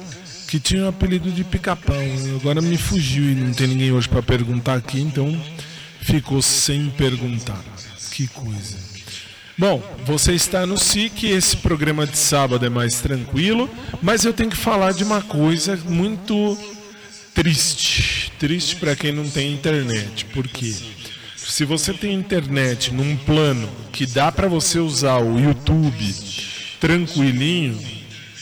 que 0.48 0.58
tinha 0.58 0.84
o 0.84 0.88
apelido 0.88 1.30
de 1.30 1.44
pica-pau. 1.44 1.96
Agora 2.40 2.60
me 2.60 2.76
fugiu 2.76 3.22
e 3.30 3.36
não 3.36 3.52
tem 3.52 3.68
ninguém 3.68 3.92
hoje 3.92 4.08
para 4.08 4.22
perguntar 4.22 4.74
aqui, 4.74 5.00
então 5.00 5.40
ficou 6.00 6.42
sem 6.42 6.90
perguntar. 6.90 7.62
Que 8.10 8.26
coisa. 8.26 8.83
Bom, 9.56 9.80
você 10.04 10.32
está 10.32 10.66
no 10.66 10.76
SIC, 10.76 11.26
esse 11.26 11.56
programa 11.56 12.04
de 12.06 12.18
sábado 12.18 12.66
é 12.66 12.68
mais 12.68 13.00
tranquilo, 13.00 13.70
mas 14.02 14.24
eu 14.24 14.32
tenho 14.32 14.50
que 14.50 14.56
falar 14.56 14.92
de 14.92 15.04
uma 15.04 15.22
coisa 15.22 15.76
muito 15.86 16.58
triste. 17.32 18.32
Triste 18.36 18.74
para 18.76 18.96
quem 18.96 19.12
não 19.12 19.28
tem 19.30 19.52
internet. 19.52 20.24
Por 20.26 20.48
quê? 20.48 20.74
Se 21.36 21.64
você 21.64 21.92
tem 21.92 22.14
internet 22.14 22.92
num 22.92 23.16
plano 23.16 23.68
que 23.92 24.06
dá 24.06 24.32
para 24.32 24.48
você 24.48 24.80
usar 24.80 25.18
o 25.18 25.38
YouTube 25.38 26.14
tranquilinho 26.80 27.80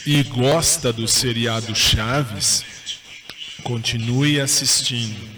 e 0.07 0.23
gosta 0.23 0.91
do 0.91 1.07
seriado 1.07 1.75
Chaves, 1.75 2.65
continue 3.63 4.41
assistindo. 4.41 5.32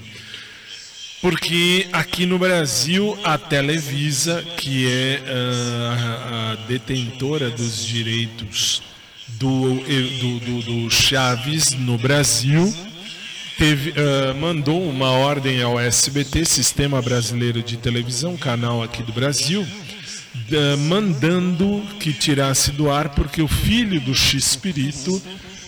Porque 1.26 1.88
aqui 1.92 2.24
no 2.28 2.38
Brasil 2.38 3.18
a 3.24 3.36
Televisa, 3.36 4.44
que 4.58 4.88
é 4.88 5.20
uh, 5.22 6.54
a 6.54 6.56
detentora 6.68 7.50
dos 7.50 7.84
direitos 7.84 8.84
do, 9.30 9.74
do, 9.74 10.40
do, 10.40 10.62
do 10.62 10.92
Chaves 10.92 11.72
no 11.72 11.98
Brasil, 11.98 12.72
teve, 13.58 13.90
uh, 13.90 14.36
mandou 14.40 14.88
uma 14.88 15.10
ordem 15.14 15.64
ao 15.64 15.80
SBT, 15.80 16.46
Sistema 16.46 17.02
Brasileiro 17.02 17.64
de 17.64 17.76
Televisão, 17.76 18.38
canal 18.38 18.84
aqui 18.84 19.02
do 19.02 19.12
Brasil, 19.12 19.64
uh, 19.64 20.78
mandando 20.78 21.82
que 22.00 22.14
tirasse 22.14 22.70
do 22.72 22.92
ar 22.92 23.10
porque 23.10 23.42
o 23.42 23.48
filho 23.48 24.00
do 24.00 24.14
X-Pirito 24.14 25.20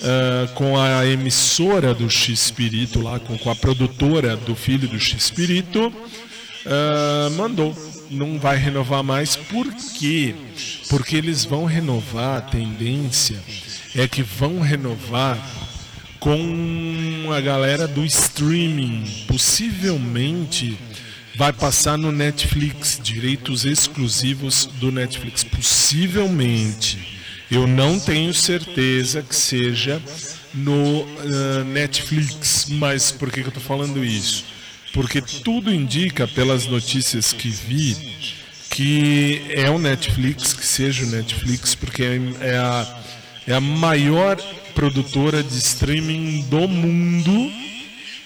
uh, 0.01 0.53
com 0.53 0.77
a 0.77 1.05
emissora 1.05 1.93
do 1.93 2.09
X-Pirito 2.09 3.01
lá, 3.01 3.19
com, 3.19 3.37
com, 3.37 3.49
a 3.49 3.55
produtora 3.55 4.35
do 4.35 4.55
filho 4.55 4.87
do 4.87 4.99
X-Pirito, 4.99 5.87
uh, 5.87 7.31
mandou. 7.35 7.75
Não 8.09 8.39
vai 8.39 8.55
renovar 8.55 9.03
mais. 9.03 9.35
Por 9.35 9.67
quê? 9.99 10.33
Porque 10.89 11.17
eles 11.17 11.43
vão 11.43 11.65
renovar 11.65 12.37
a 12.37 12.41
tendência 12.41 13.37
é 13.97 14.07
que 14.07 14.21
vão 14.21 14.59
renovar 14.59 15.37
com 16.19 17.29
a 17.35 17.41
galera 17.41 17.87
do 17.87 18.05
streaming. 18.05 19.25
Possivelmente 19.27 20.77
vai 21.35 21.51
passar 21.51 21.97
no 21.97 22.11
Netflix, 22.11 22.99
direitos 23.01 23.65
exclusivos 23.65 24.67
do 24.79 24.91
Netflix. 24.91 25.43
Possivelmente. 25.43 27.16
Eu 27.49 27.65
não 27.65 27.99
tenho 27.99 28.33
certeza 28.33 29.21
que 29.21 29.35
seja 29.35 30.01
no 30.53 31.01
uh, 31.01 31.63
Netflix, 31.65 32.67
mas 32.69 33.11
por 33.11 33.31
que, 33.31 33.41
que 33.41 33.47
eu 33.47 33.49
estou 33.49 33.63
falando 33.63 34.03
isso? 34.03 34.43
Porque 34.93 35.21
tudo 35.21 35.73
indica, 35.73 36.27
pelas 36.27 36.65
notícias 36.65 37.31
que 37.31 37.49
vi, 37.49 37.95
que 38.69 39.41
é 39.49 39.69
o 39.69 39.79
Netflix, 39.79 40.53
que 40.53 40.65
seja 40.65 41.05
o 41.05 41.07
Netflix, 41.07 41.73
porque 41.73 42.03
é, 42.03 42.19
é 42.41 42.57
a, 42.57 43.01
é 43.47 43.53
a 43.53 43.61
maior 43.61 44.35
produtora 44.75 45.41
de 45.41 45.57
streaming 45.57 46.45
do 46.49 46.67
mundo 46.67 47.51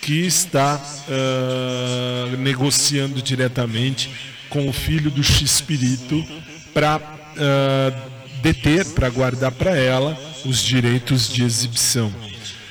que 0.01 0.25
está 0.25 0.81
uh, 1.07 2.37
negociando 2.37 3.21
diretamente 3.21 4.09
com 4.49 4.67
o 4.67 4.73
filho 4.73 5.11
do 5.11 5.23
X-Espírito 5.23 6.25
para 6.73 6.97
uh, 6.97 8.11
deter, 8.41 8.85
para 8.85 9.09
guardar 9.09 9.51
para 9.51 9.75
ela 9.75 10.17
os 10.45 10.61
direitos 10.61 11.31
de 11.31 11.43
exibição. 11.43 12.11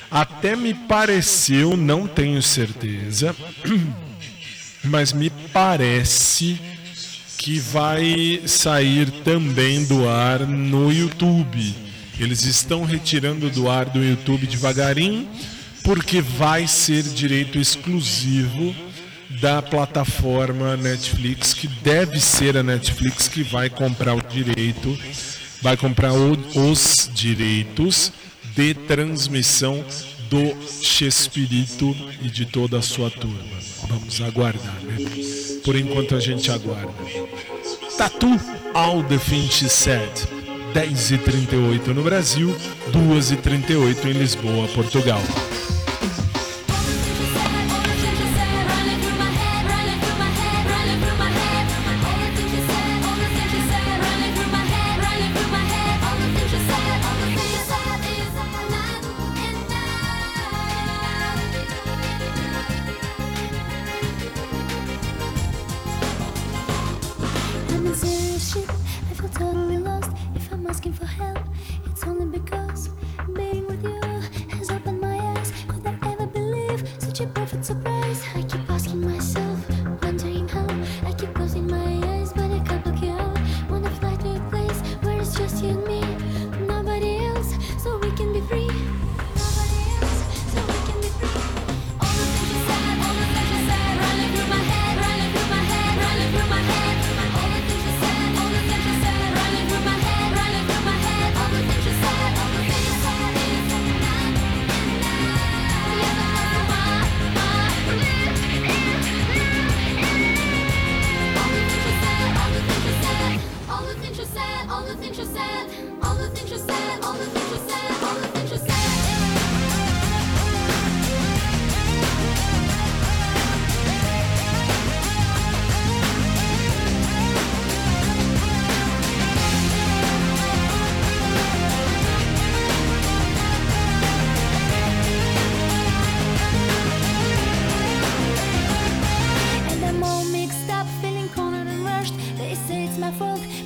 Até 0.09 0.55
me 0.55 0.73
pareceu, 0.73 1.77
não 1.77 2.05
tenho 2.05 2.41
certeza, 2.41 3.35
mas 4.83 5.13
me 5.13 5.29
parece 5.53 6.59
que 7.37 7.59
vai 7.59 8.41
sair 8.45 9.09
também 9.23 9.85
do 9.85 10.07
ar 10.07 10.41
no 10.41 10.91
YouTube. 10.91 11.73
Eles 12.19 12.43
estão 12.43 12.83
retirando 12.83 13.49
do 13.49 13.69
ar 13.69 13.85
do 13.85 14.03
YouTube 14.03 14.45
devagarinho, 14.45 15.27
porque 15.83 16.21
vai 16.21 16.67
ser 16.67 17.01
direito 17.01 17.57
exclusivo 17.57 18.75
da 19.39 19.61
plataforma 19.61 20.77
Netflix, 20.77 21.53
que 21.53 21.67
deve 21.67 22.19
ser 22.19 22.57
a 22.57 22.61
Netflix 22.61 23.27
que 23.27 23.41
vai 23.41 23.69
comprar 23.69 24.13
o 24.13 24.21
direito 24.21 24.95
vai 25.61 25.77
comprar 25.77 26.13
o, 26.13 26.33
os 26.71 27.09
direitos 27.13 28.11
de 28.55 28.73
transmissão 28.73 29.83
do 30.29 30.55
Chespirito 30.81 31.95
e 32.21 32.29
de 32.29 32.45
toda 32.45 32.79
a 32.79 32.81
sua 32.81 33.09
turma. 33.09 33.59
Vamos 33.87 34.21
aguardar, 34.21 34.79
né? 34.83 34.97
Por 35.63 35.75
enquanto 35.75 36.15
a 36.15 36.19
gente 36.19 36.49
aguarda. 36.51 36.93
Tatu 37.97 38.27
All 38.73 39.03
the 39.03 39.19
Finch 39.19 39.69
Said. 39.69 40.09
10h38 40.73 41.87
no 41.87 42.01
Brasil, 42.01 42.55
2h38 42.93 44.05
em 44.05 44.13
Lisboa, 44.13 44.67
Portugal. 44.69 45.21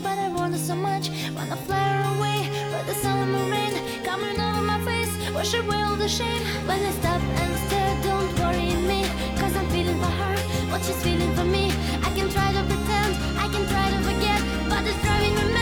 But 0.03 0.17
I 0.17 0.29
want 0.29 0.55
it 0.55 0.59
so 0.59 0.75
much. 0.75 1.09
Wanna 1.35 1.57
fly 1.67 1.87
away, 2.15 2.49
but 2.71 2.85
the 2.85 2.95
sun 3.03 3.33
and 3.39 3.51
rain 3.51 3.73
coming 4.03 4.39
over 4.39 4.61
my 4.61 4.79
face. 4.89 5.13
Wash 5.33 5.53
away 5.53 5.81
all 5.87 5.95
the 5.95 6.07
shame. 6.07 6.43
When 6.67 6.79
I 6.79 6.91
stop 7.01 7.21
and 7.41 7.53
stare, 7.65 7.95
don't 8.03 8.31
worry 8.39 8.75
me, 8.91 9.01
cause 9.39 9.55
I'm 9.55 9.67
feeling 9.69 9.99
for 10.03 10.13
her, 10.21 10.35
what 10.71 10.81
she's 10.85 11.01
feeling 11.03 11.33
for 11.35 11.45
me. 11.45 11.65
I 12.07 12.09
can 12.17 12.27
try 12.29 12.49
to 12.57 12.61
pretend, 12.69 13.11
I 13.37 13.47
can 13.53 13.63
try 13.73 13.85
to 13.93 13.99
forget, 14.09 14.39
but 14.69 14.81
it's 14.89 15.01
driving 15.03 15.35
me 15.35 15.54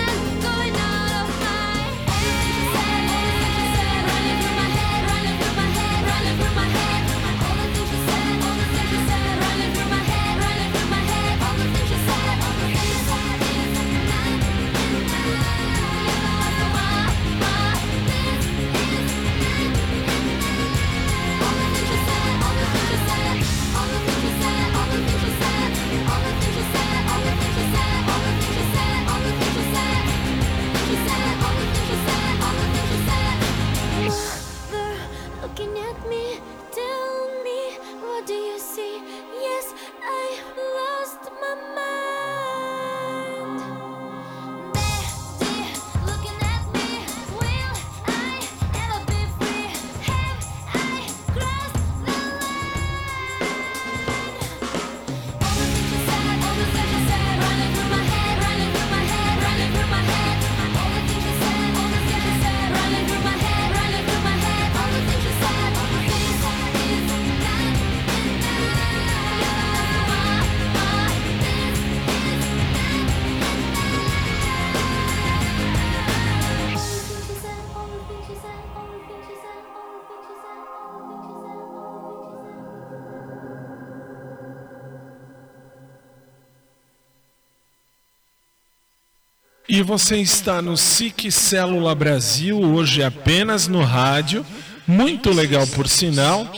você 89.83 90.17
está 90.17 90.61
no 90.61 90.77
SIC 90.77 91.29
Célula 91.31 91.93
Brasil, 91.93 92.59
hoje 92.59 93.03
apenas 93.03 93.67
no 93.67 93.81
rádio. 93.83 94.45
Muito 94.87 95.29
legal, 95.31 95.67
por 95.67 95.87
sinal. 95.87 96.51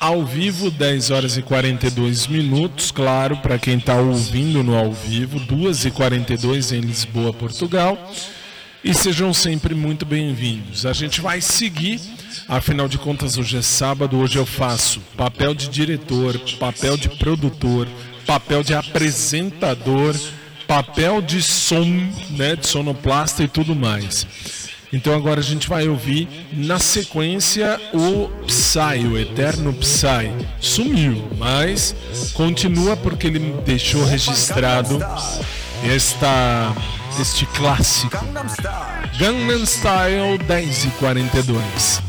Ao 0.00 0.24
vivo, 0.24 0.70
10 0.70 1.10
horas 1.10 1.36
e 1.36 1.42
42 1.42 2.26
minutos. 2.26 2.90
Claro, 2.90 3.36
para 3.38 3.58
quem 3.58 3.78
está 3.78 3.94
ouvindo 3.96 4.62
no 4.62 4.76
ao 4.76 4.92
vivo, 4.92 5.38
2 5.40 5.86
e 5.86 5.90
42 5.90 6.72
em 6.72 6.80
Lisboa, 6.80 7.32
Portugal. 7.32 8.12
E 8.82 8.92
sejam 8.92 9.32
sempre 9.32 9.74
muito 9.74 10.04
bem-vindos. 10.04 10.84
A 10.84 10.92
gente 10.92 11.20
vai 11.20 11.40
seguir, 11.40 12.00
afinal 12.46 12.88
de 12.88 12.98
contas, 12.98 13.38
hoje 13.38 13.56
é 13.56 13.62
sábado. 13.62 14.18
Hoje 14.18 14.36
eu 14.36 14.44
faço 14.44 15.00
papel 15.16 15.54
de 15.54 15.68
diretor, 15.68 16.38
papel 16.58 16.96
de 16.96 17.08
produtor, 17.08 17.88
papel 18.26 18.62
de 18.62 18.74
apresentador, 18.74 20.14
papel 20.66 21.20
de 21.20 21.42
som, 21.42 21.84
né, 22.30 22.56
de 22.56 22.66
sonoplasta 22.66 23.42
e 23.42 23.48
tudo 23.48 23.74
mais. 23.74 24.26
Então 24.92 25.12
agora 25.12 25.40
a 25.40 25.42
gente 25.42 25.68
vai 25.68 25.88
ouvir 25.88 26.28
na 26.52 26.78
sequência 26.78 27.80
o 27.92 28.28
Psy, 28.46 29.06
o 29.10 29.18
eterno 29.18 29.72
Psy. 29.72 30.30
Sumiu, 30.60 31.28
mas 31.36 31.94
continua 32.32 32.96
porque 32.96 33.26
ele 33.26 33.40
deixou 33.64 34.04
registrado 34.04 35.00
esta 35.82 36.72
este 37.20 37.46
clássico. 37.46 38.16
Gangnam 39.18 39.64
Style 39.64 40.38
10 40.38 40.84
e 40.84 40.88
42. 40.90 42.02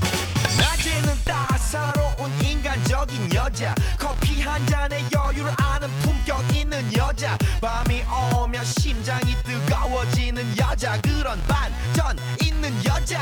한 4.55 4.65
잔에 4.67 5.03
여유를 5.13 5.51
아는 5.57 5.89
품격 5.99 6.55
있는 6.55 6.81
여자. 6.95 7.37
밤이 7.59 8.03
오면 8.37 8.63
심장이 8.63 9.35
뜨거워지는 9.43 10.57
여자. 10.57 10.97
그런 11.01 11.37
반전 11.45 12.17
있는 12.41 12.73
여자 12.85 13.21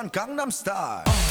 van 0.00 0.08
Gangnam 0.10 0.50
Style. 0.50 1.29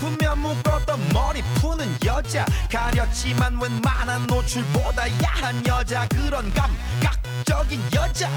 싶으면 0.00 0.38
묶었던 0.38 1.08
머리 1.12 1.42
푸는 1.60 1.86
여자. 2.06 2.46
가렸지만 2.72 3.60
웬만한 3.60 4.26
노출보다 4.26 5.04
야한 5.22 5.64
여자. 5.66 6.08
그런 6.08 6.50
감각적인 6.54 7.80
여자. 7.94 8.30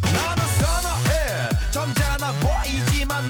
나는 0.00 0.46
선어해. 0.58 1.70
점잖아 1.70 2.32
보이지만 2.40 3.26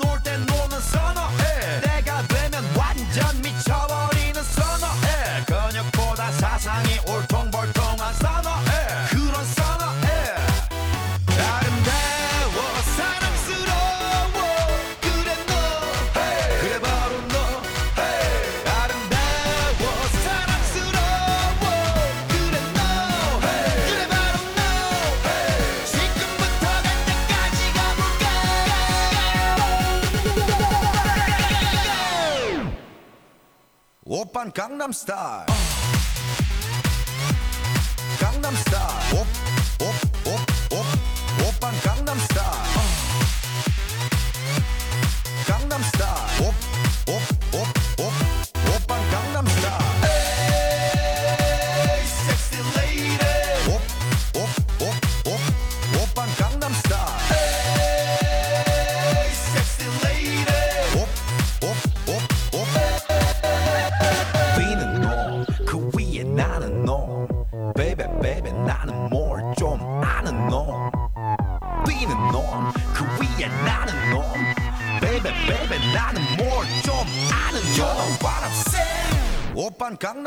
Gangnam 34.48 34.92
Style. 34.94 35.59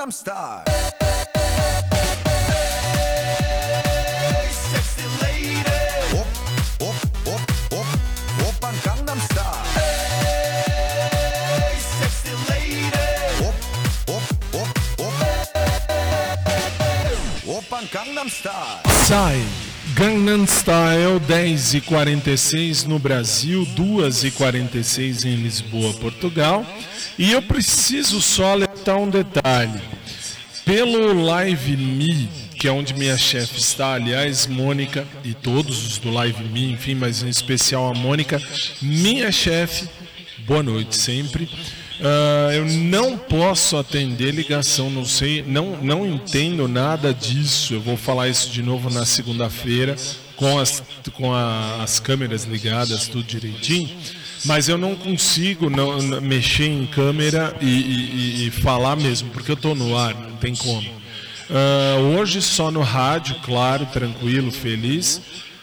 Gangnam 0.04 0.12
Style. 0.12 0.64
Sai. 19.08 19.42
Gangnam 19.96 20.48
Style 20.48 21.20
10 21.28 21.76
e 21.76 21.82
46 21.82 22.86
no 22.86 22.98
Brasil, 22.98 23.66
2 23.76 24.24
e 24.24 24.32
46 24.32 25.26
em 25.26 25.36
Lisboa, 25.36 25.94
Portugal. 25.94 26.66
E 27.18 27.32
eu 27.32 27.42
preciso 27.42 28.22
só 28.22 28.56
alertar 28.84 28.98
um 28.98 29.10
detalhe. 29.10 29.82
Pelo 30.66 31.24
Live 31.26 31.76
Me, 31.78 32.30
que 32.58 32.68
é 32.68 32.72
onde 32.72 32.94
minha 32.94 33.18
chefe 33.18 33.60
está, 33.60 33.94
aliás, 33.94 34.48
Mônica 34.48 35.06
e 35.24 35.34
todos 35.34 35.86
os 35.86 35.98
do 35.98 36.10
Live 36.12 36.44
Me, 36.46 36.72
enfim, 36.72 36.96
mas 36.96 37.22
em 37.24 37.30
especial 37.30 37.90
a 37.90 37.94
Mônica, 37.94 38.42
minha 38.82 39.32
chefe, 39.32 39.88
boa 40.46 40.64
noite 40.64 40.96
sempre. 40.96 41.50
Ah, 42.02 42.50
eu 42.54 42.66
não 42.66 43.18
posso 43.18 43.78
atender 43.78 44.34
ligação, 44.34 44.90
não 44.90 45.06
sei, 45.06 45.44
não, 45.46 45.78
não 45.82 46.06
entendo 46.06 46.68
nada 46.68 47.14
disso. 47.14 47.74
Eu 47.74 47.82
vou 47.82 47.96
falar 47.98 48.28
isso 48.30 48.50
de 48.50 48.62
novo 48.62 48.90
na 48.90 49.06
segunda-feira 49.06 49.96
com 50.36 50.58
as, 50.60 50.82
com 51.14 51.34
a- 51.34 51.84
as 51.84 52.00
câmeras 52.00 52.44
ligadas, 52.46 53.08
tudo 53.08 53.24
direitinho. 53.24 53.90
Mas 54.46 54.68
eu 54.68 54.78
não 54.78 54.96
consigo 54.96 55.70
não, 55.70 56.02
não- 56.02 56.22
mexer 56.22 56.66
em 56.66 56.86
câmera 56.86 57.56
e, 57.62 57.66
e- 57.68 58.48
e- 58.48 58.52
falar 58.52 58.96
mesmo, 58.96 59.30
porque 59.32 59.52
eu 59.52 59.56
estou 59.56 59.74
no 59.76 59.98
ar, 59.98 60.14
não 60.14 60.36
tem 60.38 60.56
como. 60.56 60.88
Ah, 61.50 61.98
hoje 62.18 62.42
só 62.42 62.70
no 62.72 62.82
rádio, 62.82 63.36
claro, 63.44 63.86
tranquilo, 63.88 64.52
feliz. 64.52 65.22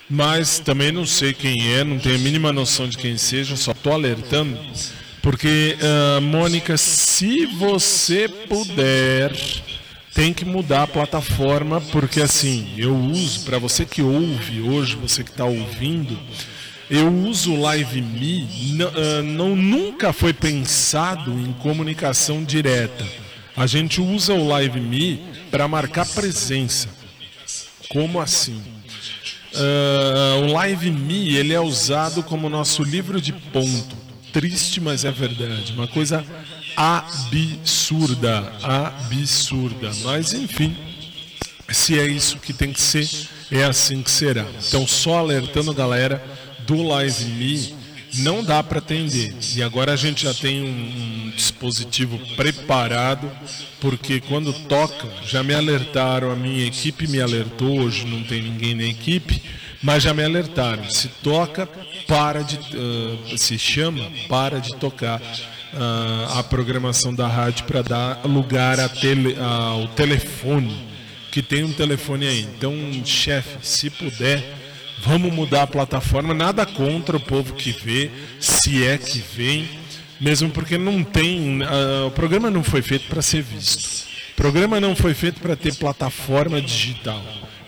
mas 0.09 0.59
também 0.59 0.91
não 0.91 1.07
sei 1.07 1.33
quem 1.33 1.73
é, 1.75 1.85
não 1.85 1.99
tenho 1.99 2.17
a 2.17 2.19
mínima 2.19 2.53
noção 2.53 2.89
de 2.89 2.99
quem 2.99 3.17
seja, 3.17 3.55
só 3.57 3.73
tô 3.73 3.93
alertando, 3.93 4.59
porque, 5.23 5.77
ah, 5.81 6.21
Mônica, 6.21 6.77
se 6.77 7.47
você 7.47 8.29
puder, 8.49 9.33
tem 10.15 10.33
que 10.33 10.45
mudar 10.45 10.83
a 10.83 10.87
plataforma, 10.89 11.81
porque 11.93 12.21
assim, 12.21 12.69
eu 12.77 12.95
uso, 12.97 13.41
para 13.45 13.59
você 13.59 13.85
que 13.85 14.03
ouve 14.03 14.61
hoje, 14.63 14.97
você 14.97 15.23
que 15.23 15.31
está 15.31 15.45
ouvindo, 15.45 16.19
eu 16.91 17.09
uso 17.13 17.53
o 17.55 17.61
Live 17.61 18.03
Me, 18.03 18.43
n- 18.75 18.85
ah, 18.85 19.23
não, 19.23 19.55
nunca 19.55 20.13
foi 20.13 20.33
pensado 20.33 21.31
em 21.33 21.53
comunicação 21.55 22.43
direta. 22.45 23.07
A 23.57 23.67
gente 23.67 24.01
usa 24.01 24.35
o 24.35 24.47
Live 24.49 24.81
Me 24.81 25.21
para 25.51 25.69
marcar 25.69 26.07
presença. 26.07 26.89
Como 27.89 28.21
assim? 28.21 28.61
Ah, 29.55 30.37
o 30.43 30.53
Live 30.53 30.91
Me 30.91 31.35
ele 31.37 31.53
é 31.53 31.61
usado 31.61 32.23
como 32.23 32.49
nosso 32.49 32.83
livro 32.83 33.21
de 33.21 33.33
ponto. 33.33 33.97
Triste, 34.33 34.81
mas 34.81 35.05
é 35.05 35.11
verdade. 35.11 35.73
Uma 35.73 35.89
coisa 35.89 36.25
absurda, 36.77 38.53
absurda. 38.63 39.91
Mas 40.05 40.33
enfim, 40.33 40.77
se 41.69 41.99
é 41.99 42.07
isso 42.07 42.39
que 42.39 42.53
tem 42.53 42.73
que 42.73 42.81
ser, 42.81 43.09
é 43.51 43.65
assim 43.65 44.03
que 44.03 44.11
será. 44.11 44.47
Então, 44.69 44.87
só 44.87 45.19
alertando 45.19 45.71
a 45.73 45.75
galera 45.75 46.23
do 46.71 46.83
Live 46.85 47.25
Me, 47.25 47.75
não 48.19 48.45
dá 48.45 48.63
para 48.63 48.79
atender. 48.79 49.35
E 49.57 49.63
agora 49.63 49.93
a 49.93 49.97
gente 49.97 50.23
já 50.23 50.33
tem 50.33 50.63
um, 50.63 50.67
um 51.27 51.31
dispositivo 51.35 52.17
preparado, 52.37 53.29
porque 53.81 54.21
quando 54.21 54.53
toca, 54.53 55.09
já 55.27 55.43
me 55.43 55.53
alertaram, 55.53 56.31
a 56.31 56.37
minha 56.37 56.65
equipe 56.65 57.09
me 57.09 57.21
alertou, 57.21 57.81
hoje 57.81 58.05
não 58.07 58.23
tem 58.23 58.41
ninguém 58.43 58.75
na 58.77 58.85
equipe, 58.85 59.43
mas 59.83 60.03
já 60.05 60.15
me 60.15 60.23
alertaram. 60.23 60.89
Se 60.91 61.09
toca, 61.23 61.67
para 62.07 62.43
de. 62.43 62.57
ah, 62.57 63.37
se 63.37 63.59
chama, 63.59 64.09
para 64.29 64.61
de 64.61 64.71
tocar. 64.77 65.21
ah, 65.75 66.39
a 66.39 66.43
programação 66.45 67.13
da 67.15 67.27
rádio 67.27 67.65
para 67.65 67.83
dar 67.83 68.21
lugar 68.25 68.77
tele- 68.91 69.37
ao 69.41 69.89
telefone 69.89 70.89
que 71.33 71.43
tem 71.43 71.63
um 71.63 71.73
telefone 71.73 72.27
aí. 72.27 72.41
Então, 72.41 72.75
chefe, 73.05 73.59
se 73.63 73.89
puder, 73.89 74.43
vamos 75.05 75.33
mudar 75.33 75.63
a 75.63 75.67
plataforma. 75.67 76.33
Nada 76.35 76.65
contra 76.67 77.17
o 77.17 77.21
povo 77.21 77.55
que 77.55 77.73
vê, 77.73 78.11
se 78.39 78.85
é 78.85 78.97
que 78.99 79.19
vem, 79.37 79.69
mesmo 80.21 80.51
porque 80.51 80.77
não 80.79 81.03
tem. 81.03 81.61
ah, 81.63 82.07
o 82.07 82.11
programa 82.11 82.51
não 82.51 82.63
foi 82.63 82.83
feito 82.83 83.07
para 83.09 83.23
ser 83.23 83.43
visto. 83.43 84.09
O 84.33 84.37
programa 84.37 84.81
não 84.81 84.97
foi 84.97 85.13
feito 85.15 85.41
para 85.41 85.55
ter 85.57 85.75
plataforma 85.75 86.61
digital. 86.61 87.23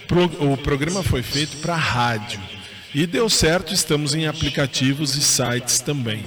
Pro- 0.08 0.52
o 0.52 0.56
programa 0.56 1.02
foi 1.02 1.22
feito 1.22 1.56
para 1.58 1.74
rádio. 1.76 2.40
E 2.94 3.06
deu 3.06 3.28
certo, 3.30 3.72
estamos 3.72 4.14
em 4.14 4.26
aplicativos 4.26 5.16
e 5.16 5.22
sites 5.22 5.80
também. 5.80 6.22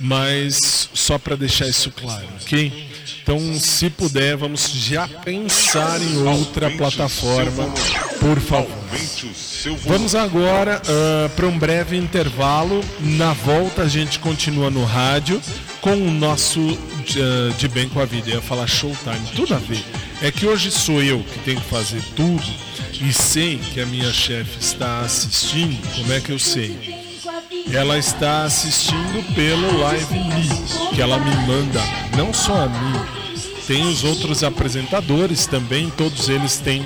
Mas 0.00 0.88
só 0.94 1.18
para 1.18 1.34
deixar 1.36 1.66
isso 1.66 1.90
claro, 1.90 2.26
ok? 2.42 2.88
Então, 3.22 3.38
se 3.58 3.90
puder, 3.90 4.36
vamos 4.36 4.70
já 4.70 5.06
pensar 5.06 6.00
em 6.00 6.16
outra 6.26 6.70
plataforma, 6.70 7.72
por 8.20 8.40
favor. 8.40 8.68
Vamos 9.84 10.14
agora 10.14 10.80
para 11.34 11.46
um 11.46 11.58
breve 11.58 11.96
intervalo. 11.96 12.82
Na 13.00 13.32
volta, 13.32 13.82
a 13.82 13.88
gente 13.88 14.18
continua 14.18 14.70
no 14.70 14.84
rádio 14.84 15.40
com 15.80 15.94
o 15.94 16.10
nosso 16.10 16.60
ah, 17.16 17.54
De 17.58 17.68
Bem 17.68 17.88
com 17.88 18.00
a 18.00 18.04
Vida. 18.04 18.30
Eu 18.30 18.36
ia 18.36 18.42
falar 18.42 18.66
Showtime, 18.66 19.28
tudo 19.34 19.54
a 19.54 19.58
ver. 19.58 19.84
É 20.22 20.32
que 20.32 20.46
hoje 20.46 20.70
sou 20.70 21.02
eu 21.02 21.22
que 21.22 21.38
tenho 21.40 21.60
que 21.60 21.68
fazer 21.68 22.02
tudo 22.16 22.42
e 23.00 23.12
sei 23.12 23.58
que 23.58 23.80
a 23.80 23.86
minha 23.86 24.12
chefe 24.12 24.58
está 24.60 25.00
assistindo. 25.00 25.80
Como 25.96 26.12
é 26.12 26.20
que 26.20 26.30
eu 26.30 26.38
sei? 26.38 26.97
Ela 27.72 27.98
está 27.98 28.44
assistindo 28.44 29.34
pelo 29.34 29.78
Live 29.78 30.14
Me, 30.14 30.94
que 30.94 31.02
ela 31.02 31.18
me 31.18 31.34
manda, 31.46 31.80
não 32.16 32.32
só 32.32 32.64
a 32.64 32.66
mim, 32.66 33.00
tem 33.66 33.86
os 33.86 34.02
outros 34.04 34.42
apresentadores 34.42 35.46
também, 35.46 35.90
todos 35.90 36.28
eles 36.28 36.56
têm 36.56 36.82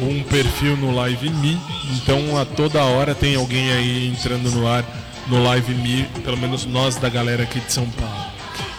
um 0.00 0.22
perfil 0.22 0.76
no 0.76 0.94
Live 0.94 1.28
Me, 1.28 1.58
então 1.94 2.38
a 2.38 2.44
toda 2.44 2.82
hora 2.82 3.14
tem 3.14 3.36
alguém 3.36 3.70
aí 3.72 4.08
entrando 4.08 4.50
no 4.50 4.66
ar 4.66 4.84
no 5.28 5.42
Live 5.42 5.74
Me, 5.74 6.04
pelo 6.24 6.38
menos 6.38 6.64
nós 6.64 6.96
da 6.96 7.08
galera 7.08 7.42
aqui 7.42 7.60
de 7.60 7.72
São 7.72 7.86
Paulo. 7.90 8.32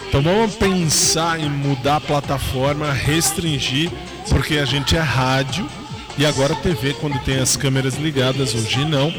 Então 0.07 0.21
vamos 0.21 0.55
pensar 0.55 1.39
em 1.39 1.49
mudar 1.49 1.97
a 1.97 2.01
plataforma, 2.01 2.91
restringir, 2.91 3.91
porque 4.29 4.57
a 4.57 4.65
gente 4.65 4.95
é 4.95 4.99
rádio 4.99 5.67
e 6.17 6.25
agora 6.25 6.53
TV 6.55 6.93
quando 6.93 7.17
tem 7.23 7.39
as 7.39 7.55
câmeras 7.55 7.95
ligadas, 7.95 8.53
hoje 8.53 8.85
não, 8.85 9.13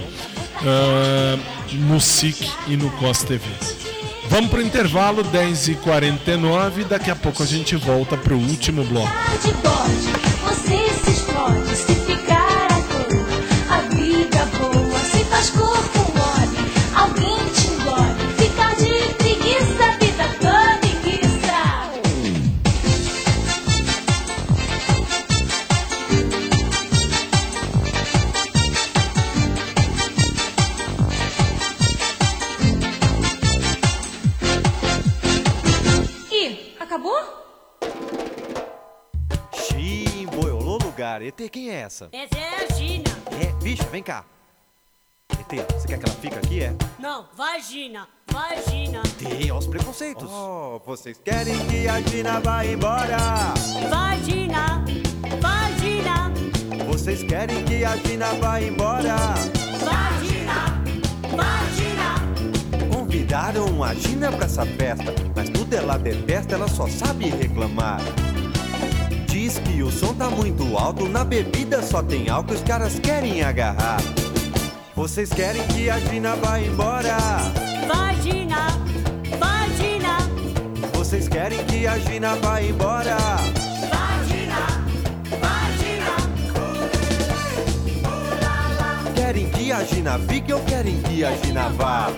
ah, 0.67 1.39
no 1.73 2.01
SIC 2.01 2.49
e 2.69 2.77
no 2.77 2.91
COS 2.93 3.25
TV. 3.25 3.45
Vamos 4.29 4.51
para 4.51 4.61
o 4.61 4.63
intervalo, 4.63 5.23
10h49, 5.25 6.85
daqui 6.89 7.11
a 7.11 7.17
pouco 7.17 7.43
a 7.43 7.47
gente 7.47 7.77
volta 7.77 8.17
para 8.17 8.35
o 8.35 8.39
último 8.39 8.83
bloco. 8.85 9.09
Você 10.43 10.77
se 11.05 11.11
explode 11.11 12.04
lugar. 41.15 41.23
ET, 41.23 41.51
quem 41.51 41.71
é 41.71 41.81
essa? 41.81 42.09
Essa 42.13 42.39
é 42.39 42.65
a 42.65 42.75
Gina. 42.75 43.11
É, 43.41 43.63
bicho, 43.63 43.85
vem 43.91 44.03
cá. 44.03 44.25
ET, 45.31 45.73
você 45.73 45.89
quer 45.89 45.99
que 45.99 46.07
ela 46.07 46.15
fique 46.17 46.37
aqui, 46.37 46.63
é? 46.63 46.75
Não, 46.99 47.27
vagina. 47.37 48.09
Vagina. 48.31 49.01
ET, 49.01 49.43
olha 49.43 49.55
os 49.55 49.67
preconceitos. 49.67 50.29
Oh, 50.31 50.81
vocês 50.85 51.19
querem 51.19 51.55
que 51.67 51.89
a 51.89 52.01
Gina 52.01 52.41
vá 52.41 52.65
embora? 52.65 53.17
Vagina. 53.89 54.85
Vagina. 55.41 56.33
Vocês 56.87 57.23
querem 57.23 57.65
que 57.65 57.85
a 57.85 57.97
Gina 57.97 58.35
vá 58.35 58.61
embora? 58.61 59.17
Vagina. 59.85 60.83
Vagina. 61.31 62.95
Convidaram 62.95 63.83
a 63.83 63.95
Gina 63.95 64.33
pra 64.33 64.47
essa 64.47 64.65
festa, 64.65 65.15
mas 65.35 65.49
tudo 65.51 65.75
ela 65.75 65.97
detesta, 65.97 66.55
ela 66.55 66.69
só 66.69 66.89
sabe 66.89 67.27
reclamar. 67.31 68.01
Diz 69.35 69.59
que 69.59 69.83
o 69.83 69.91
som 69.91 70.15
tá 70.15 70.31
muito 70.31 70.79
alto, 70.79 71.09
na 71.09 71.25
bebida 71.25 71.83
só 71.83 72.01
tem 72.01 72.29
álcool, 72.29 72.55
os 72.55 72.63
caras 72.63 73.01
querem 73.01 73.43
agarrar. 73.43 74.01
Vocês 74.95 75.29
querem 75.29 75.61
que 75.67 75.91
a 75.91 75.99
Gina 75.99 76.37
vá 76.37 76.61
embora? 76.61 77.17
Vagina. 77.89 78.69
Vagina. 79.37 80.19
Vocês 80.93 81.27
querem 81.27 81.65
que 81.65 81.85
a 81.85 81.99
Gina 81.99 82.37
vá 82.37 82.63
embora? 82.63 83.17
Vagina. 83.91 84.67
Vagina. 85.43 86.15
Querem 89.17 89.51
que 89.51 89.73
a 89.73 89.83
Gina 89.83 90.19
fique 90.29 90.53
ou 90.53 90.61
querem 90.61 91.03
que 91.03 91.25
a 91.25 91.37
Gina 91.39 91.69
vá? 91.71 92.13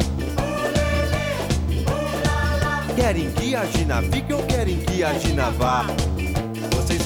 Querem 2.95 3.31
que 3.31 3.57
a 3.57 3.65
Gina 3.65 4.03
fique 4.03 4.35
ou 4.35 4.43
querem 4.43 4.77
que 4.81 5.03
a 5.03 5.15
Gina 5.15 5.51
vá? 5.53 5.87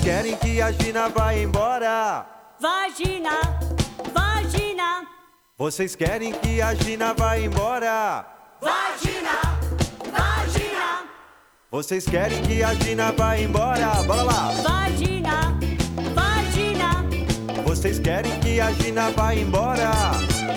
Vocês 0.00 0.14
querem 0.14 0.36
que 0.36 0.62
a 0.62 0.72
Gina 0.72 1.08
vá 1.10 1.34
embora? 1.34 2.26
Vagina. 2.58 3.32
Vagina. 4.14 5.06
Vocês 5.58 5.94
querem 5.94 6.32
que 6.32 6.62
a 6.62 6.74
Gina 6.74 7.12
vá 7.12 7.38
embora? 7.38 8.24
Vagina. 8.62 9.30
Vagina. 10.10 11.04
Vocês 11.70 12.06
querem 12.06 12.40
que 12.40 12.62
a 12.62 12.72
Gina 12.76 13.12
vá 13.12 13.38
embora? 13.38 14.02
Bora 14.06 14.22
lá! 14.22 14.52
Vagina. 14.62 15.58
Vagina. 16.14 17.04
Vocês 17.62 17.98
querem 17.98 18.40
que 18.40 18.58
a 18.58 18.72
Gina 18.72 19.10
vá 19.10 19.34
embora? 19.34 19.90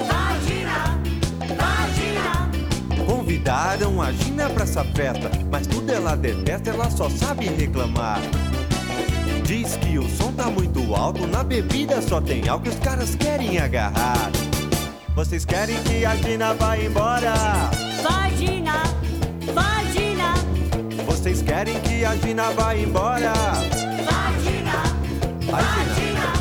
Vagina. 0.07 1.01
Vagina. 1.59 3.05
Convidaram 3.05 4.01
a 4.01 4.09
Gina 4.13 4.49
pra 4.49 4.63
essa 4.63 4.85
festa, 4.85 5.29
mas 5.51 5.67
tudo 5.67 5.91
ela 5.91 6.15
detesta, 6.15 6.69
ela 6.69 6.89
só 6.89 7.09
sabe 7.09 7.47
reclamar. 7.47 8.21
Diz 9.45 9.75
que 9.75 9.97
o 9.97 10.09
som 10.09 10.31
tá 10.31 10.45
muito 10.45 10.95
alto, 10.95 11.27
na 11.27 11.43
bebida 11.43 12.01
só 12.01 12.21
tem 12.21 12.47
álcool, 12.47 12.69
os 12.69 12.79
caras 12.79 13.13
querem 13.15 13.57
agarrar. 13.57 14.31
Vocês 15.15 15.43
querem 15.43 15.75
que 15.83 16.05
a 16.05 16.15
Gina 16.15 16.53
vá 16.53 16.77
embora? 16.77 17.33
Vagina. 18.01 18.83
Vagina. 19.53 20.33
Vocês 21.05 21.41
querem 21.41 21.79
que 21.81 22.05
a 22.05 22.15
Gina 22.15 22.51
vá 22.51 22.75
embora? 22.75 23.33
Vagina. 23.33 24.83
Vai, 25.51 25.85
Gina. 25.95 26.33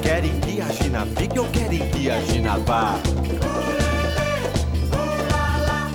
querem 0.00 0.40
que 0.40 0.60
a 0.60 0.68
Gina 0.68 1.06
fique 1.16 1.38
ou 1.38 1.46
querem 1.48 1.88
que 1.90 2.10
a 2.10 2.20
Gina 2.20 2.58
vá? 2.58 2.94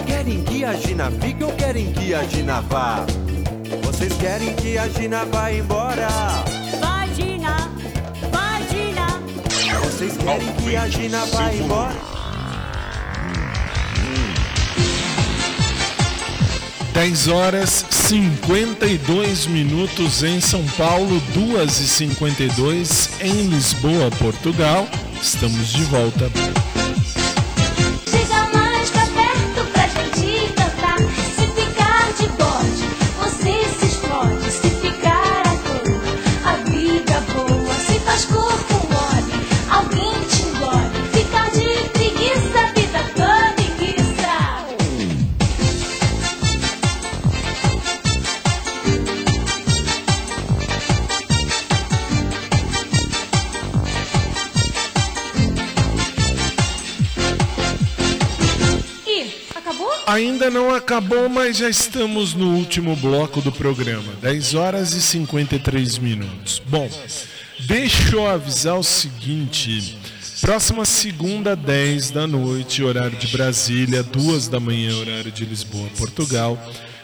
Querem 0.06 0.44
que 0.44 0.66
a 0.66 0.74
Gina 0.74 1.10
fique 1.10 1.44
ou 1.44 1.52
querem 1.54 1.94
que 1.94 2.14
a 2.14 2.24
Gina 2.26 2.62
vá? 2.62 3.06
Vocês 3.84 4.14
querem 4.14 4.56
que 4.56 4.78
a 4.78 4.88
Gina 4.88 5.26
vá 5.26 5.52
embora? 5.52 6.08
Vai, 6.80 7.14
Gina, 7.14 7.72
vai, 8.32 8.68
Gina. 8.70 9.08
Vocês 9.84 10.18
querem 10.18 10.52
que 10.54 10.76
a 10.76 10.88
Gina 10.88 11.26
vá 11.28 11.54
embora? 11.54 11.96
10 16.94 17.28
horas 17.30 17.86
52 17.90 19.46
minutos 19.48 20.24
em 20.24 20.42
São 20.42 20.66
Paulo, 20.78 21.22
2 21.34 21.80
e 21.80 21.88
52 21.88 23.10
em 23.22 23.44
Lisboa, 23.44 24.10
Portugal. 24.20 24.88
Estamos 25.22 25.72
de 25.72 25.84
volta. 25.84 26.30
Ainda 60.08 60.50
não 60.50 60.74
acabou, 60.74 61.30
mas 61.30 61.58
já 61.58 61.70
estamos 61.70 62.34
no 62.34 62.56
último 62.56 62.96
bloco 62.96 63.42
do 63.42 63.52
programa. 63.52 64.14
10 64.22 64.54
horas 64.56 64.94
e 64.94 65.02
53 65.02 65.98
minutos. 66.00 66.62
Bom, 66.68 66.90
deixa 67.60 68.16
eu 68.16 68.28
avisar 68.28 68.78
o 68.78 68.84
seguinte. 68.84 69.98
Próxima 70.42 70.86
segunda, 70.86 71.56
10 71.56 72.12
da 72.12 72.26
noite, 72.26 72.82
horário 72.82 73.18
de 73.18 73.28
Brasília, 73.28 74.02
2 74.02 74.48
da 74.48 74.60
manhã, 74.60 74.96
horário 74.96 75.32
de 75.32 75.46
Lisboa, 75.46 75.90
Portugal. 75.98 76.58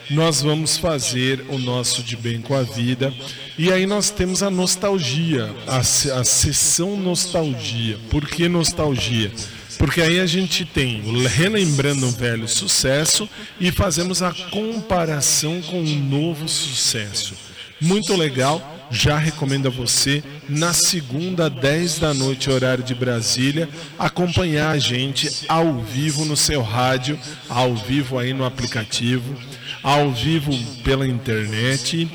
Nós 0.09 0.41
vamos 0.41 0.77
fazer 0.77 1.43
o 1.49 1.57
nosso 1.57 2.03
De 2.03 2.15
Bem 2.15 2.39
com 2.39 2.55
a 2.55 2.61
Vida. 2.61 3.13
E 3.57 3.71
aí 3.71 3.85
nós 3.85 4.09
temos 4.09 4.43
a 4.43 4.49
nostalgia, 4.49 5.53
a, 5.67 5.77
a 5.79 6.23
sessão 6.23 6.95
nostalgia. 6.95 7.97
Por 8.09 8.27
que 8.27 8.47
nostalgia? 8.47 9.31
Porque 9.77 10.01
aí 10.01 10.19
a 10.19 10.25
gente 10.25 10.65
tem 10.65 11.01
relembrando 11.27 12.07
um 12.07 12.11
velho 12.11 12.47
sucesso 12.47 13.29
e 13.59 13.71
fazemos 13.71 14.21
a 14.21 14.33
comparação 14.51 15.61
com 15.61 15.79
um 15.79 15.99
novo 15.99 16.47
sucesso. 16.47 17.33
Muito 17.81 18.15
legal. 18.15 18.73
Já 18.91 19.17
recomendo 19.17 19.67
a 19.67 19.71
você, 19.71 20.23
na 20.47 20.71
segunda, 20.71 21.49
10 21.49 21.99
da 21.99 22.13
noite, 22.13 22.51
horário 22.51 22.83
de 22.83 22.93
Brasília, 22.93 23.67
acompanhar 23.97 24.69
a 24.69 24.77
gente 24.77 25.45
ao 25.47 25.81
vivo 25.81 26.23
no 26.23 26.37
seu 26.37 26.61
rádio, 26.61 27.19
ao 27.49 27.75
vivo 27.75 28.19
aí 28.19 28.31
no 28.31 28.45
aplicativo, 28.45 29.35
ao 29.81 30.11
vivo 30.11 30.51
pela 30.83 31.05
internet, 31.07 32.07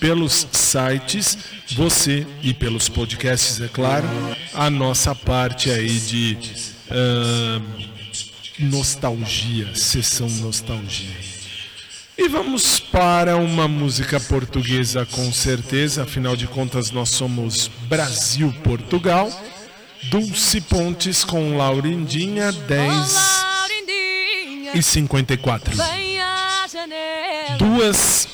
pelos 0.00 0.48
sites, 0.50 1.38
você 1.72 2.26
e 2.42 2.52
pelos 2.52 2.88
podcasts, 2.88 3.60
é 3.60 3.68
claro, 3.68 4.08
a 4.52 4.68
nossa 4.68 5.14
parte 5.14 5.70
aí 5.70 5.98
de 6.00 6.75
nostalgia, 8.58 9.74
sessão 9.74 10.28
nostalgia. 10.28 11.16
E 12.18 12.28
vamos 12.28 12.80
para 12.80 13.36
uma 13.36 13.68
música 13.68 14.18
portuguesa 14.18 15.04
com 15.04 15.30
certeza, 15.32 16.04
afinal 16.04 16.34
de 16.34 16.46
contas 16.46 16.90
nós 16.90 17.10
somos 17.10 17.70
Brasil-Portugal. 17.88 19.30
Dulce 20.04 20.60
Pontes 20.60 21.24
com 21.24 21.56
Laurindinha 21.56 22.52
10 22.52 23.16
e 24.74 24.82
54. 24.82 25.76
Vem 25.76 26.20
à 26.20 26.66
janela. 26.68 27.56
Duas 27.58 28.28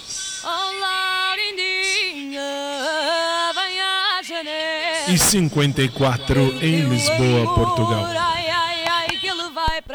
e 5.09 5.19
54 5.19 6.65
em 6.65 6.89
Lisboa, 6.89 7.55
Portugal. 7.55 8.32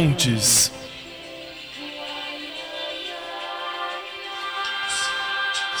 Pontes. 0.00 0.72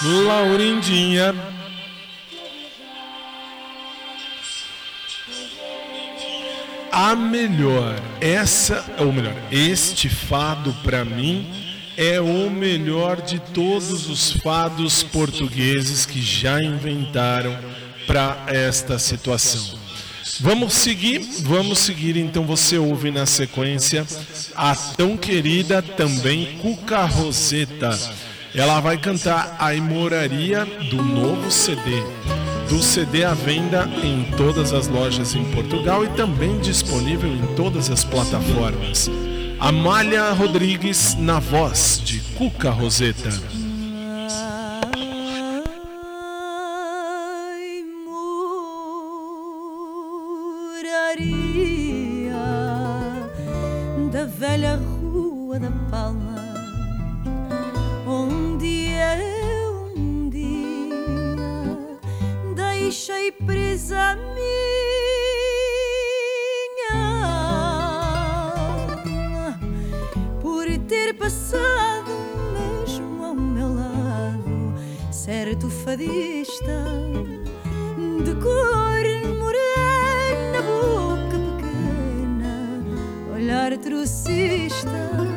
Laurindinha. 0.02 1.34
A 6.92 7.16
melhor, 7.16 7.94
essa, 8.20 8.84
ou 8.98 9.10
melhor, 9.10 9.34
este 9.50 10.10
fado 10.10 10.74
para 10.82 11.02
mim 11.02 11.50
é 11.96 12.20
o 12.20 12.50
melhor 12.50 13.22
de 13.22 13.38
todos 13.38 14.06
os 14.06 14.32
fados 14.32 15.02
portugueses 15.02 16.04
que 16.04 16.20
já 16.20 16.62
inventaram 16.62 17.56
para 18.06 18.44
esta 18.48 18.98
situação. 18.98 19.79
Vamos 20.40 20.74
seguir, 20.74 21.20
vamos 21.42 21.78
seguir. 21.78 22.16
Então 22.16 22.44
você 22.44 22.78
ouve 22.78 23.10
na 23.10 23.26
sequência 23.26 24.06
a 24.54 24.74
tão 24.74 25.16
querida 25.16 25.82
também 25.82 26.58
Cuca 26.58 27.04
Roseta. 27.04 27.98
Ela 28.54 28.80
vai 28.80 28.98
cantar 28.98 29.56
a 29.58 29.74
Imoraria 29.74 30.64
do 30.64 31.02
novo 31.02 31.50
CD. 31.50 32.02
Do 32.68 32.82
CD 32.82 33.24
à 33.24 33.34
venda 33.34 33.88
em 34.02 34.24
todas 34.36 34.72
as 34.72 34.86
lojas 34.86 35.34
em 35.34 35.44
Portugal 35.52 36.04
e 36.04 36.08
também 36.10 36.58
disponível 36.60 37.30
em 37.30 37.54
todas 37.54 37.90
as 37.90 38.04
plataformas. 38.04 39.10
Amália 39.58 40.30
Rodrigues 40.32 41.14
na 41.16 41.38
voz 41.38 42.00
de 42.02 42.20
Cuca 42.36 42.70
Roseta. 42.70 43.30
Rua 55.50 55.58
da 55.58 55.72
Palma, 55.90 56.36
onde 58.06 58.86
eu 58.86 59.92
um 59.96 60.30
dia 60.30 61.88
deixei 62.54 63.32
presa 63.32 63.98
a 63.98 64.14
minha 64.14 64.38
por 70.40 70.68
ter 70.86 71.14
passado 71.14 72.12
mesmo 72.54 73.24
ao 73.24 73.34
meu 73.34 73.74
lado 73.74 74.72
certo 75.10 75.68
fadista 75.68 76.84
de 78.24 78.34
cor 78.36 79.04
morena, 79.36 80.62
boca 80.62 81.36
pequena, 81.58 82.54
olhar 83.34 83.76
trocista. 83.78 85.29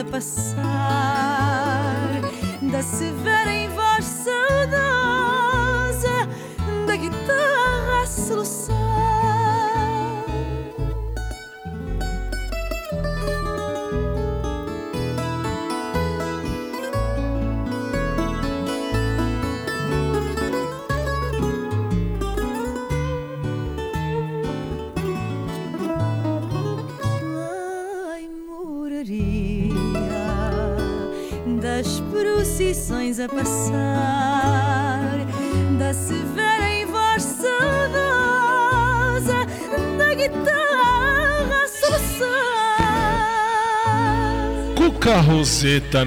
A 0.00 0.04
passar, 0.04 0.60
da 2.62 2.82
severa 2.82 3.29
procissões 33.10 33.18
a 33.18 33.28
passar, 33.28 35.10
da 35.78 35.92
severa 35.92 36.70
em 36.70 36.86
voz 36.86 37.22
saudosa, 37.22 38.66
da 39.98 40.14
guitarra 40.14 41.66
a. 41.66 42.24
Cuca 44.76 45.20
Roseta 45.20 46.06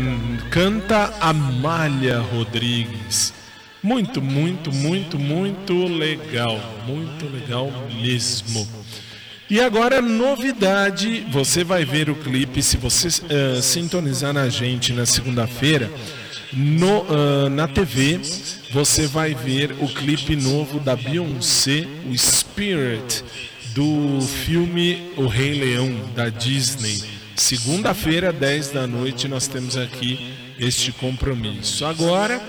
canta 0.50 1.14
Amália 1.20 2.20
Rodrigues. 2.20 3.34
Muito, 3.82 4.22
muito, 4.22 4.72
muito, 4.72 5.20
muito 5.20 5.86
legal. 5.86 6.58
Muito 6.88 7.26
legal 7.28 7.70
mesmo. 8.02 8.66
E 9.50 9.60
agora, 9.60 10.02
novidade: 10.02 11.28
você 11.30 11.66
vai 11.66 11.84
ver 11.84 12.10
o 12.10 12.16
clipe 12.16 12.64
se 12.64 12.78
você 12.78 13.10
eh, 13.30 13.62
sintonizar 13.62 14.32
na 14.34 14.48
gente 14.48 14.94
na 14.94 15.06
segunda-feira. 15.06 15.92
No, 16.56 17.06
ah, 17.10 17.50
na 17.50 17.68
TV, 17.68 18.20
você 18.72 19.08
vai 19.08 19.34
ver 19.34 19.72
o 19.82 19.88
clipe 19.88 20.36
novo 20.36 20.80
da 20.80 20.96
Beyoncé, 20.96 21.88
o 22.08 22.16
Spirit, 22.16 23.24
do 23.74 24.22
filme 24.22 25.12
O 25.18 25.26
Rei 25.26 25.54
Leão, 25.56 25.92
da 26.16 26.30
Disney. 26.30 27.02
Segunda-feira, 27.36 28.32
10 28.32 28.70
da 28.70 28.86
noite, 28.86 29.28
nós 29.28 29.48
temos 29.48 29.76
aqui 29.76 30.32
este 30.60 30.92
compromisso. 30.92 31.86
Agora, 31.86 32.40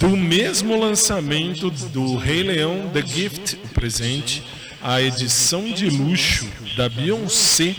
do 0.00 0.16
mesmo 0.16 0.76
lançamento 0.76 1.70
do 1.70 2.16
Rei 2.16 2.42
Leão, 2.42 2.90
The 2.92 3.02
Gift, 3.06 3.54
o 3.64 3.68
presente, 3.68 4.42
a 4.82 5.00
edição 5.00 5.70
de 5.70 5.88
luxo 5.88 6.48
da 6.76 6.88
Beyoncé, 6.88 7.76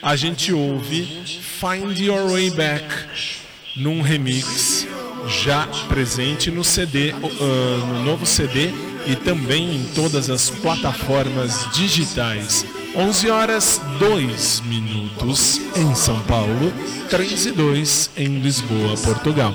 a 0.00 0.14
gente 0.14 0.52
ouve 0.52 1.24
Find 1.60 1.98
Your 1.98 2.30
Way 2.30 2.50
Back 2.50 3.47
num 3.78 4.02
remix 4.02 4.86
já 5.28 5.66
presente 5.88 6.50
no 6.50 6.64
CD, 6.64 7.12
ah, 7.12 7.86
no 7.86 8.04
novo 8.04 8.26
CD 8.26 8.70
e 9.06 9.16
também 9.16 9.76
em 9.76 9.84
todas 9.94 10.28
as 10.28 10.50
plataformas 10.50 11.68
digitais. 11.72 12.66
11 12.94 13.30
horas 13.30 13.80
2 13.98 14.60
minutos 14.62 15.60
em 15.76 15.94
São 15.94 16.20
Paulo, 16.22 16.72
3 17.08 17.46
e 17.46 17.52
2 17.52 18.10
em 18.16 18.40
Lisboa, 18.40 18.96
Portugal. 19.04 19.54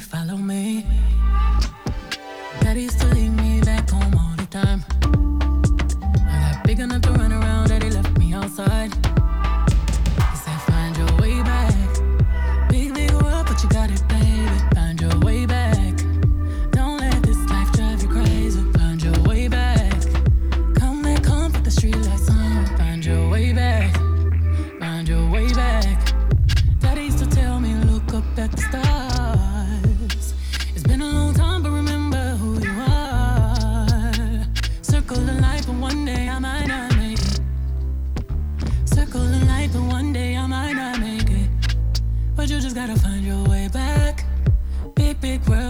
Follow 0.00 0.38
me. 0.38 0.86
Daddy 2.60 2.82
used 2.82 3.00
to 3.00 3.06
leave 3.08 3.32
me 3.32 3.60
back 3.60 3.90
home 3.90 4.14
all 4.14 4.34
the 4.36 4.46
time. 4.46 4.97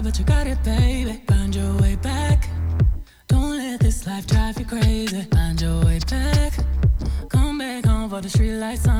but 0.09 0.18
you 0.18 0.24
got 0.24 0.46
it, 0.46 0.62
baby. 0.64 1.20
Find 1.26 1.54
your 1.54 1.76
way 1.82 1.94
back. 1.96 2.48
Don't 3.26 3.59
let 3.59 3.78
this 3.78 4.06
life 4.06 4.26
drive 4.26 4.59
you 4.59 4.64
crazy. 4.64 5.20
Find 5.30 5.61
your 5.61 5.84
way 5.84 5.98
back. 6.09 6.54
Come 7.28 7.59
back 7.59 7.84
home 7.84 8.09
for 8.09 8.22
the 8.22 8.28
streetlights 8.28 8.88
on. 8.88 8.97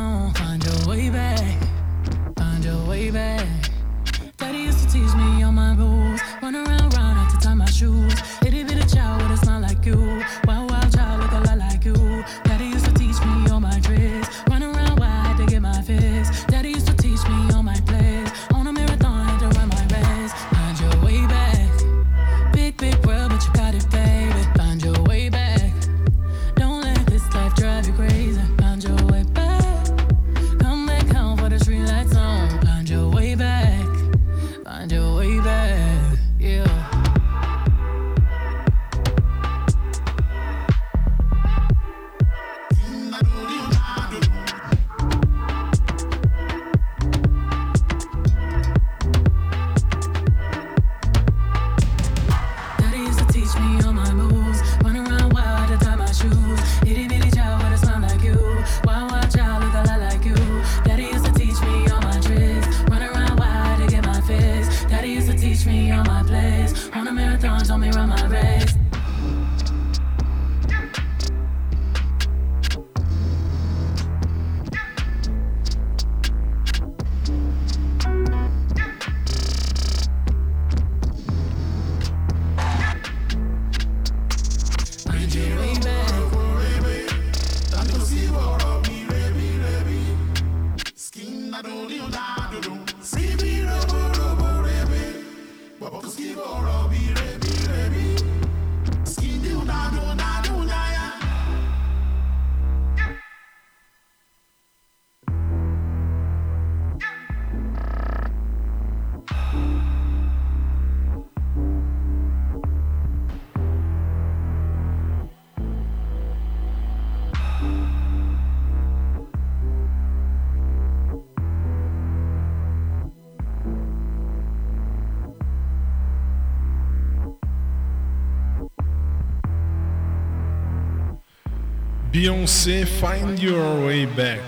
Beyoncé 132.29 132.85
Find 132.85 133.43
Your 133.43 133.87
Way 133.87 134.05
Back 134.05 134.43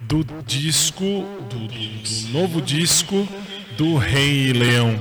do 0.00 0.22
disco 0.42 1.02
do, 1.48 1.66
do, 1.66 1.68
do 1.68 2.28
novo 2.28 2.60
disco 2.60 3.26
do 3.78 3.96
Rei 3.96 4.52
Leão. 4.52 5.00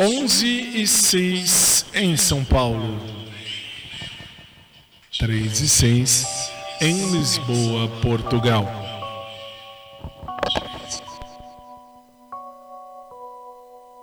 11 0.00 0.46
e 0.46 0.86
6 0.86 1.86
em 1.92 2.16
São 2.16 2.42
Paulo. 2.46 2.98
3 5.18 5.60
e 5.60 5.68
6 5.68 6.26
em 6.80 7.10
Lisboa, 7.10 7.86
Portugal. 8.00 8.64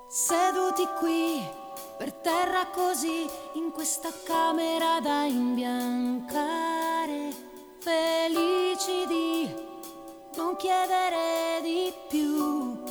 Seduti 0.07 0.85
qui 0.99 1.64
per 1.97 2.11
terra 2.13 2.67
così 2.67 3.25
in 3.53 3.71
questa 3.71 4.09
camera 4.25 4.99
da 4.99 5.23
imbiancare, 5.23 6.33
felici 7.79 9.05
di 9.07 9.49
non 10.35 10.55
chiedere 10.57 11.61
di 11.61 11.93
più. 12.09 12.83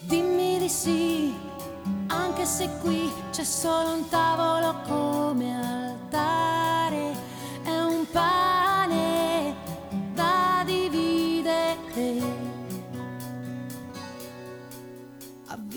Dimmi 0.00 0.58
di 0.58 0.68
sì, 0.68 1.34
anche 2.08 2.44
se 2.44 2.68
qui 2.82 3.10
c'è 3.30 3.44
solo 3.44 3.94
un 3.94 4.08
tavolo 4.08 4.82
come 4.86 5.54
altare, 5.54 7.16
è 7.64 7.80
un 7.80 8.06
padre. 8.10 8.53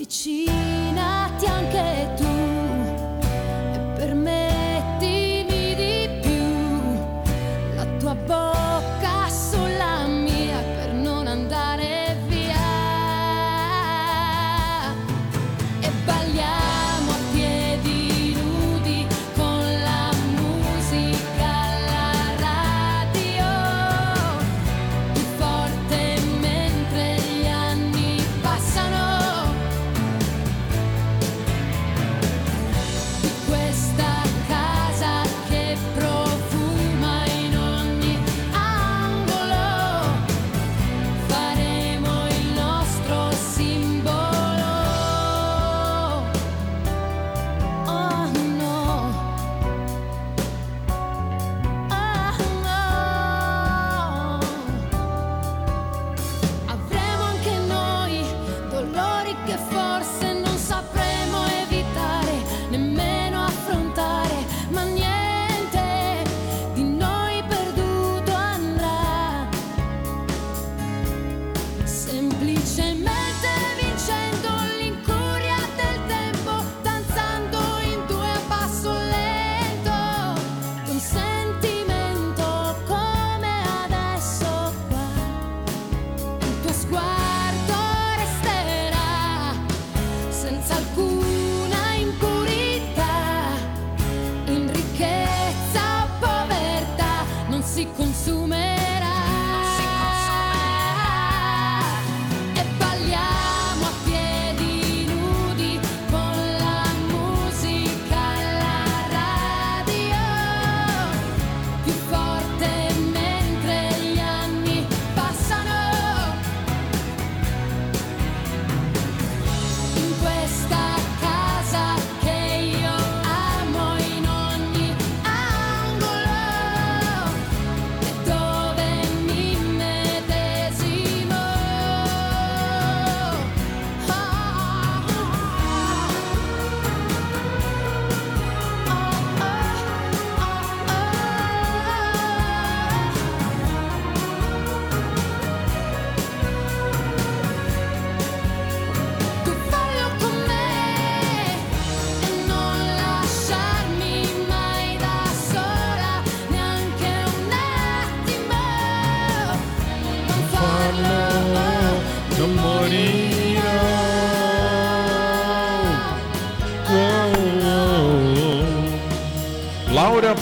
avvicinati 0.08 1.46
anche 1.46 2.14
tu. 2.16 2.37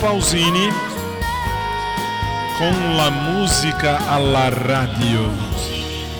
Pausini 0.06 0.72
com 2.56 2.96
la 2.96 3.10
música 3.10 3.98
a 4.08 4.16
la 4.18 4.50
radio. 4.50 5.32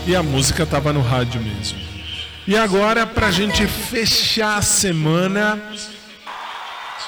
E 0.05 0.17
a 0.17 0.25
música 0.25 0.67
tava 0.67 0.93
no 0.93 1.01
rádio 1.01 1.41
mesmo. 1.41 1.79
E 2.49 2.57
agora, 2.57 3.07
pra 3.07 3.31
gente 3.31 3.65
fechar 3.69 4.59
a 4.59 4.63
semana, 4.63 5.57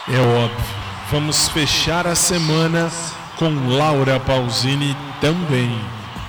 é 0.07 0.21
óbvio, 0.21 0.65
vamos 1.11 1.49
fechar 1.49 2.07
a 2.07 2.15
semana 2.15 2.93
com 3.37 3.51
Laura 3.77 4.21
Pausini 4.21 4.97
também. 5.21 5.77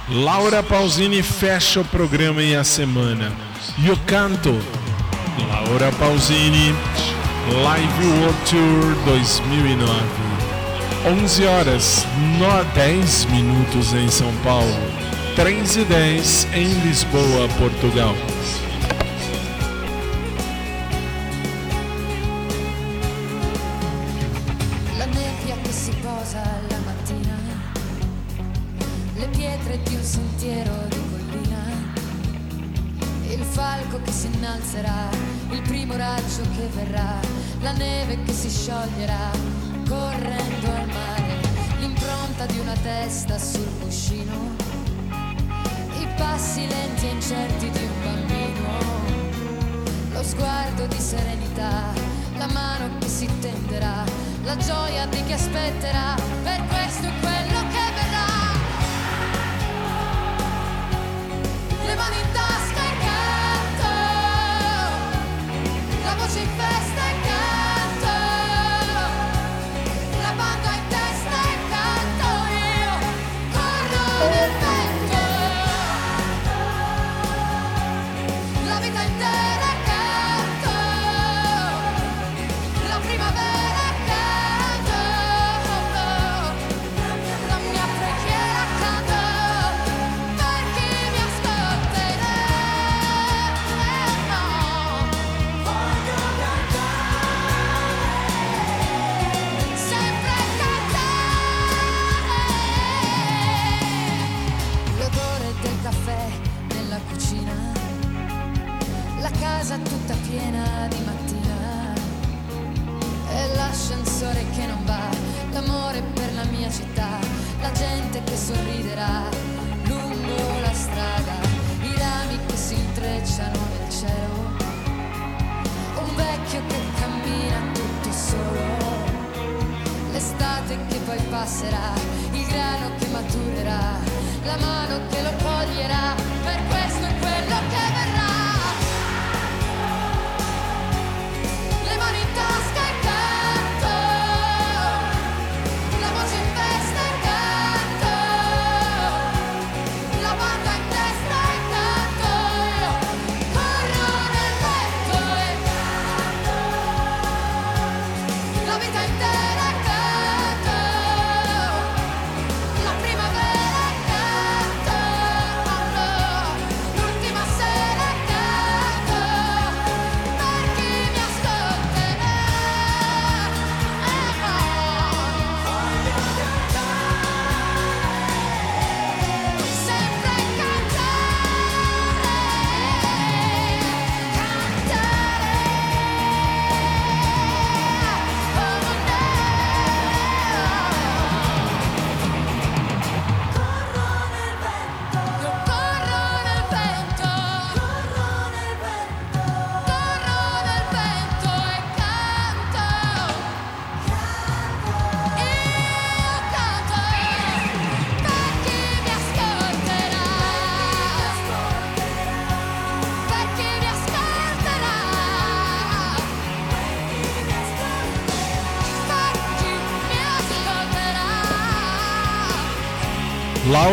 Laura 0.09 0.63
Pausini 0.63 1.21
fecha 1.21 1.81
o 1.81 1.85
programa 1.85 2.41
e 2.41 2.55
a 2.55 2.63
semana. 2.63 3.31
E 3.77 3.91
o 3.91 3.97
canto, 3.97 4.59
Laura 5.47 5.91
Pausini, 5.91 6.73
Live 7.63 8.07
World 8.07 8.39
Tour 8.49 8.95
2009. 9.05 10.38
11 11.05 11.45
horas, 11.45 12.05
no 12.37 12.63
10 12.73 13.25
minutos 13.25 13.93
em 13.93 14.09
São 14.09 14.31
Paulo, 14.43 14.67
3 15.35 15.77
e 15.77 15.83
10 15.85 16.47
em 16.53 16.67
Lisboa, 16.81 17.47
Portugal. 17.57 18.13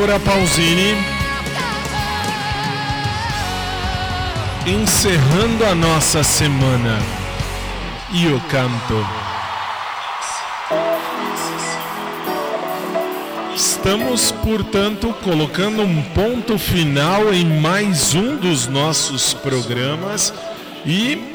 Laura 0.07 0.21
Pausini. 0.21 0.95
Encerrando 4.65 5.65
a 5.65 5.75
nossa 5.75 6.23
semana. 6.23 7.01
E 8.13 8.29
o 8.29 8.41
canto. 8.43 9.05
Estamos, 13.57 14.31
portanto, 14.31 15.13
colocando 15.25 15.83
um 15.83 16.01
ponto 16.15 16.57
final 16.57 17.35
em 17.35 17.45
mais 17.61 18.15
um 18.15 18.37
dos 18.37 18.69
nossos 18.69 19.35
programas 19.35 20.33
e 20.85 21.35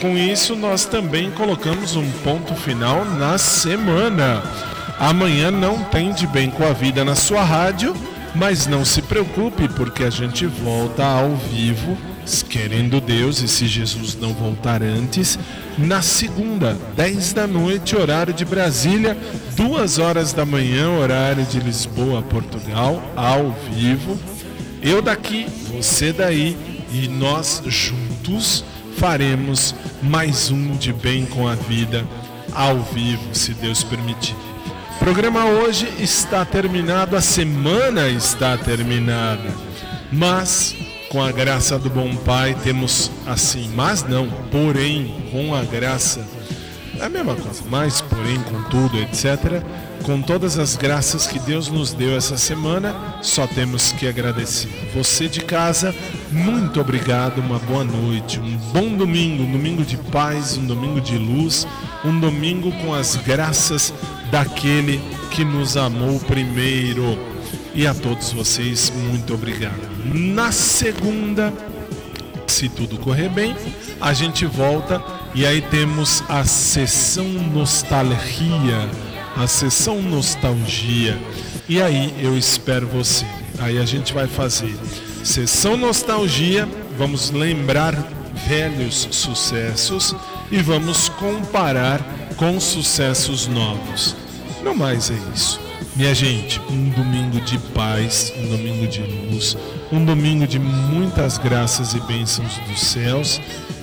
com 0.00 0.16
isso 0.16 0.54
nós 0.54 0.84
também 0.84 1.28
colocamos 1.32 1.96
um 1.96 2.08
ponto 2.22 2.54
final 2.54 3.04
na 3.04 3.36
semana. 3.36 4.67
Amanhã 4.98 5.50
não 5.50 5.84
tem 5.84 6.12
de 6.12 6.26
bem 6.26 6.50
com 6.50 6.64
a 6.64 6.72
vida 6.72 7.04
na 7.04 7.14
sua 7.14 7.44
rádio, 7.44 7.94
mas 8.34 8.66
não 8.66 8.84
se 8.84 9.00
preocupe 9.00 9.68
porque 9.68 10.02
a 10.02 10.10
gente 10.10 10.44
volta 10.44 11.04
ao 11.04 11.36
vivo, 11.36 11.96
querendo 12.48 13.00
Deus 13.00 13.40
e 13.40 13.48
se 13.48 13.66
Jesus 13.66 14.16
não 14.20 14.32
voltar 14.34 14.82
antes, 14.82 15.38
na 15.78 16.02
segunda, 16.02 16.76
10 16.96 17.32
da 17.32 17.46
noite, 17.46 17.96
horário 17.96 18.34
de 18.34 18.44
Brasília, 18.44 19.16
2 19.56 19.98
horas 19.98 20.32
da 20.32 20.44
manhã, 20.44 20.90
horário 20.90 21.44
de 21.44 21.60
Lisboa, 21.60 22.20
Portugal, 22.20 23.02
ao 23.16 23.52
vivo. 23.70 24.18
Eu 24.82 25.00
daqui, 25.00 25.46
você 25.72 26.12
daí 26.12 26.56
e 26.92 27.06
nós 27.06 27.62
juntos 27.66 28.64
faremos 28.96 29.74
mais 30.02 30.50
um 30.50 30.76
de 30.76 30.92
bem 30.92 31.24
com 31.24 31.46
a 31.46 31.54
vida 31.54 32.04
ao 32.52 32.80
vivo, 32.80 33.22
se 33.32 33.54
Deus 33.54 33.84
permitir. 33.84 34.47
O 34.98 35.04
programa 35.08 35.46
hoje 35.46 35.88
está 36.00 36.44
terminado, 36.44 37.16
a 37.16 37.20
semana 37.20 38.08
está 38.08 38.58
terminada, 38.58 39.48
mas 40.12 40.74
com 41.08 41.22
a 41.22 41.30
graça 41.30 41.78
do 41.78 41.88
bom 41.88 42.14
Pai 42.16 42.54
temos 42.64 43.10
assim, 43.24 43.70
mas 43.76 44.02
não, 44.02 44.28
porém, 44.50 45.14
com 45.30 45.54
a 45.54 45.62
graça, 45.62 46.26
é 46.98 47.04
a 47.04 47.08
mesma 47.08 47.36
coisa, 47.36 47.62
mas 47.70 48.00
porém, 48.00 48.42
contudo, 48.42 48.98
etc. 48.98 49.62
Com 50.02 50.20
todas 50.20 50.58
as 50.58 50.74
graças 50.74 51.28
que 51.28 51.38
Deus 51.38 51.68
nos 51.68 51.92
deu 51.92 52.16
essa 52.16 52.36
semana, 52.36 52.94
só 53.22 53.46
temos 53.46 53.92
que 53.92 54.06
agradecer. 54.06 54.90
Você 54.94 55.28
de 55.28 55.40
casa, 55.40 55.94
muito 56.30 56.80
obrigado, 56.80 57.38
uma 57.38 57.60
boa 57.60 57.84
noite, 57.84 58.40
um 58.40 58.56
bom 58.72 58.96
domingo, 58.96 59.44
um 59.44 59.52
domingo 59.52 59.84
de 59.84 59.96
paz, 59.96 60.58
um 60.58 60.66
domingo 60.66 61.00
de 61.00 61.16
luz, 61.16 61.66
um 62.04 62.18
domingo 62.18 62.72
com 62.82 62.92
as 62.92 63.16
graças 63.16 63.94
daquele 64.30 65.00
que 65.30 65.44
nos 65.44 65.76
amou 65.76 66.18
primeiro. 66.20 67.18
E 67.74 67.86
a 67.86 67.94
todos 67.94 68.32
vocês, 68.32 68.92
muito 69.10 69.34
obrigado. 69.34 69.80
Na 70.04 70.50
segunda, 70.52 71.52
se 72.46 72.68
tudo 72.68 72.98
correr 72.98 73.28
bem, 73.28 73.54
a 74.00 74.12
gente 74.12 74.46
volta 74.46 75.02
e 75.34 75.46
aí 75.46 75.60
temos 75.60 76.22
a 76.28 76.44
sessão 76.44 77.24
nostalgia, 77.24 78.88
a 79.36 79.46
sessão 79.46 80.02
nostalgia. 80.02 81.18
E 81.68 81.80
aí 81.80 82.14
eu 82.20 82.36
espero 82.36 82.86
você. 82.86 83.26
Aí 83.58 83.78
a 83.78 83.84
gente 83.84 84.12
vai 84.12 84.26
fazer 84.26 84.74
sessão 85.24 85.76
nostalgia, 85.76 86.68
vamos 86.96 87.30
lembrar 87.30 87.94
velhos 88.46 89.08
sucessos 89.10 90.14
e 90.50 90.58
vamos 90.62 91.08
comparar 91.10 92.00
com 92.38 92.58
sucessos 92.60 93.48
novos. 93.48 94.16
No 94.62 94.74
mais 94.74 95.10
é 95.10 95.18
isso. 95.34 95.60
Minha 95.96 96.14
gente, 96.14 96.60
um 96.70 96.88
domingo 96.90 97.40
de 97.40 97.58
paz, 97.74 98.32
um 98.38 98.48
domingo 98.48 98.86
de 98.86 99.02
luz, 99.02 99.56
um 99.92 100.04
domingo 100.04 100.46
de 100.46 100.58
muitas 100.58 101.36
graças 101.36 101.94
e 101.94 102.00
bênçãos 102.00 102.56
dos 102.68 102.80
céus. 102.80 103.40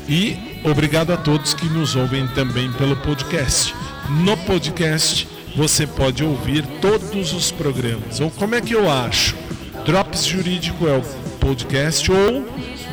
E 0.07 0.37
obrigado 0.63 1.11
a 1.11 1.17
todos 1.17 1.53
que 1.53 1.67
nos 1.67 1.97
ouvem 1.97 2.25
também 2.29 2.71
pelo 2.73 2.95
podcast. 2.95 3.75
No 4.23 4.37
podcast 4.37 5.27
você 5.55 5.85
pode 5.85 6.23
ouvir 6.23 6.65
todos 6.79 7.33
os 7.33 7.51
programas. 7.51 8.21
Ou 8.21 8.31
como 8.31 8.55
é 8.55 8.61
que 8.61 8.73
eu 8.73 8.89
acho? 8.89 9.35
Drops 9.85 10.25
Jurídico 10.25 10.87
é 10.87 10.97
o 10.97 11.01
podcast 11.39 12.09
ou 12.09 12.47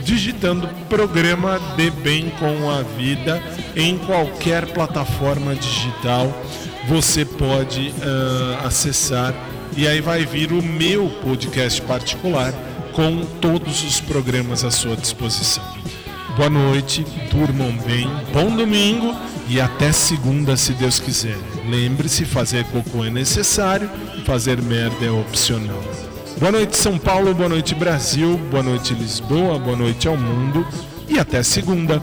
digitando 0.05 0.69
programa 0.89 1.61
de 1.77 1.91
bem 1.91 2.31
com 2.39 2.71
a 2.71 2.83
vida 2.83 3.43
em 3.77 3.97
qualquer 3.99 4.67
plataforma 4.67 5.55
digital 5.55 6.33
você 6.89 7.25
pode 7.25 7.93
ah, 8.03 8.67
acessar 8.67 9.35
e 9.77 9.87
aí 9.87 10.01
vai 10.01 10.27
vir 10.27 10.53
o 10.53 10.63
meu 10.63 11.09
podcast 11.23 11.81
particular 11.83 12.53
com 12.93 13.25
todos 13.41 13.83
os 13.85 14.01
programas 14.01 14.65
à 14.65 14.71
sua 14.71 14.97
disposição. 14.97 15.65
Boa 16.37 16.51
noite, 16.51 17.05
durmam 17.31 17.73
bem, 17.87 18.09
bom 18.33 18.55
domingo 18.55 19.15
e 19.49 19.61
até 19.61 19.93
segunda, 19.93 20.57
se 20.57 20.73
Deus 20.73 20.99
quiser. 20.99 21.39
Lembre-se, 21.69 22.25
fazer 22.25 22.65
cocô 22.67 23.05
é 23.05 23.11
necessário, 23.11 23.91
fazer 24.25 24.61
merda 24.61 25.05
é 25.05 25.11
opcional. 25.11 25.83
Boa 26.43 26.51
noite, 26.51 26.77
São 26.77 26.99
Paulo, 26.99 27.33
boa 27.33 27.49
noite, 27.49 27.73
Brasil, 27.73 28.37
boa 28.51 28.65
noite, 28.65 28.95
Lisboa, 28.95 29.61
boa 29.61 29.77
noite 29.77 30.09
ao 30.09 30.17
mundo. 30.17 30.67
E 31.09 31.17
até 31.17 31.41
segunda. 31.41 32.03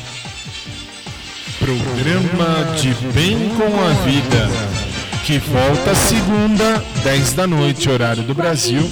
Programa 1.79 2.75
de 2.75 2.93
Bem 3.13 3.49
com 3.55 3.63
a 3.63 3.93
Vida, 4.03 4.49
que 5.23 5.37
volta 5.37 5.95
segunda, 5.95 6.83
10 7.01 7.33
da 7.33 7.47
noite, 7.47 7.89
horário 7.89 8.23
do 8.23 8.33
Brasil, 8.33 8.89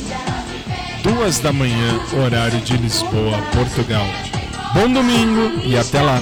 2 1.03 1.39
da 1.39 1.51
manhã, 1.51 1.99
horário 2.23 2.61
de 2.61 2.77
Lisboa, 2.77 3.38
Portugal. 3.53 4.07
Bom 4.73 4.89
domingo 4.93 5.60
e 5.65 5.77
até 5.77 6.01
lá. 6.01 6.22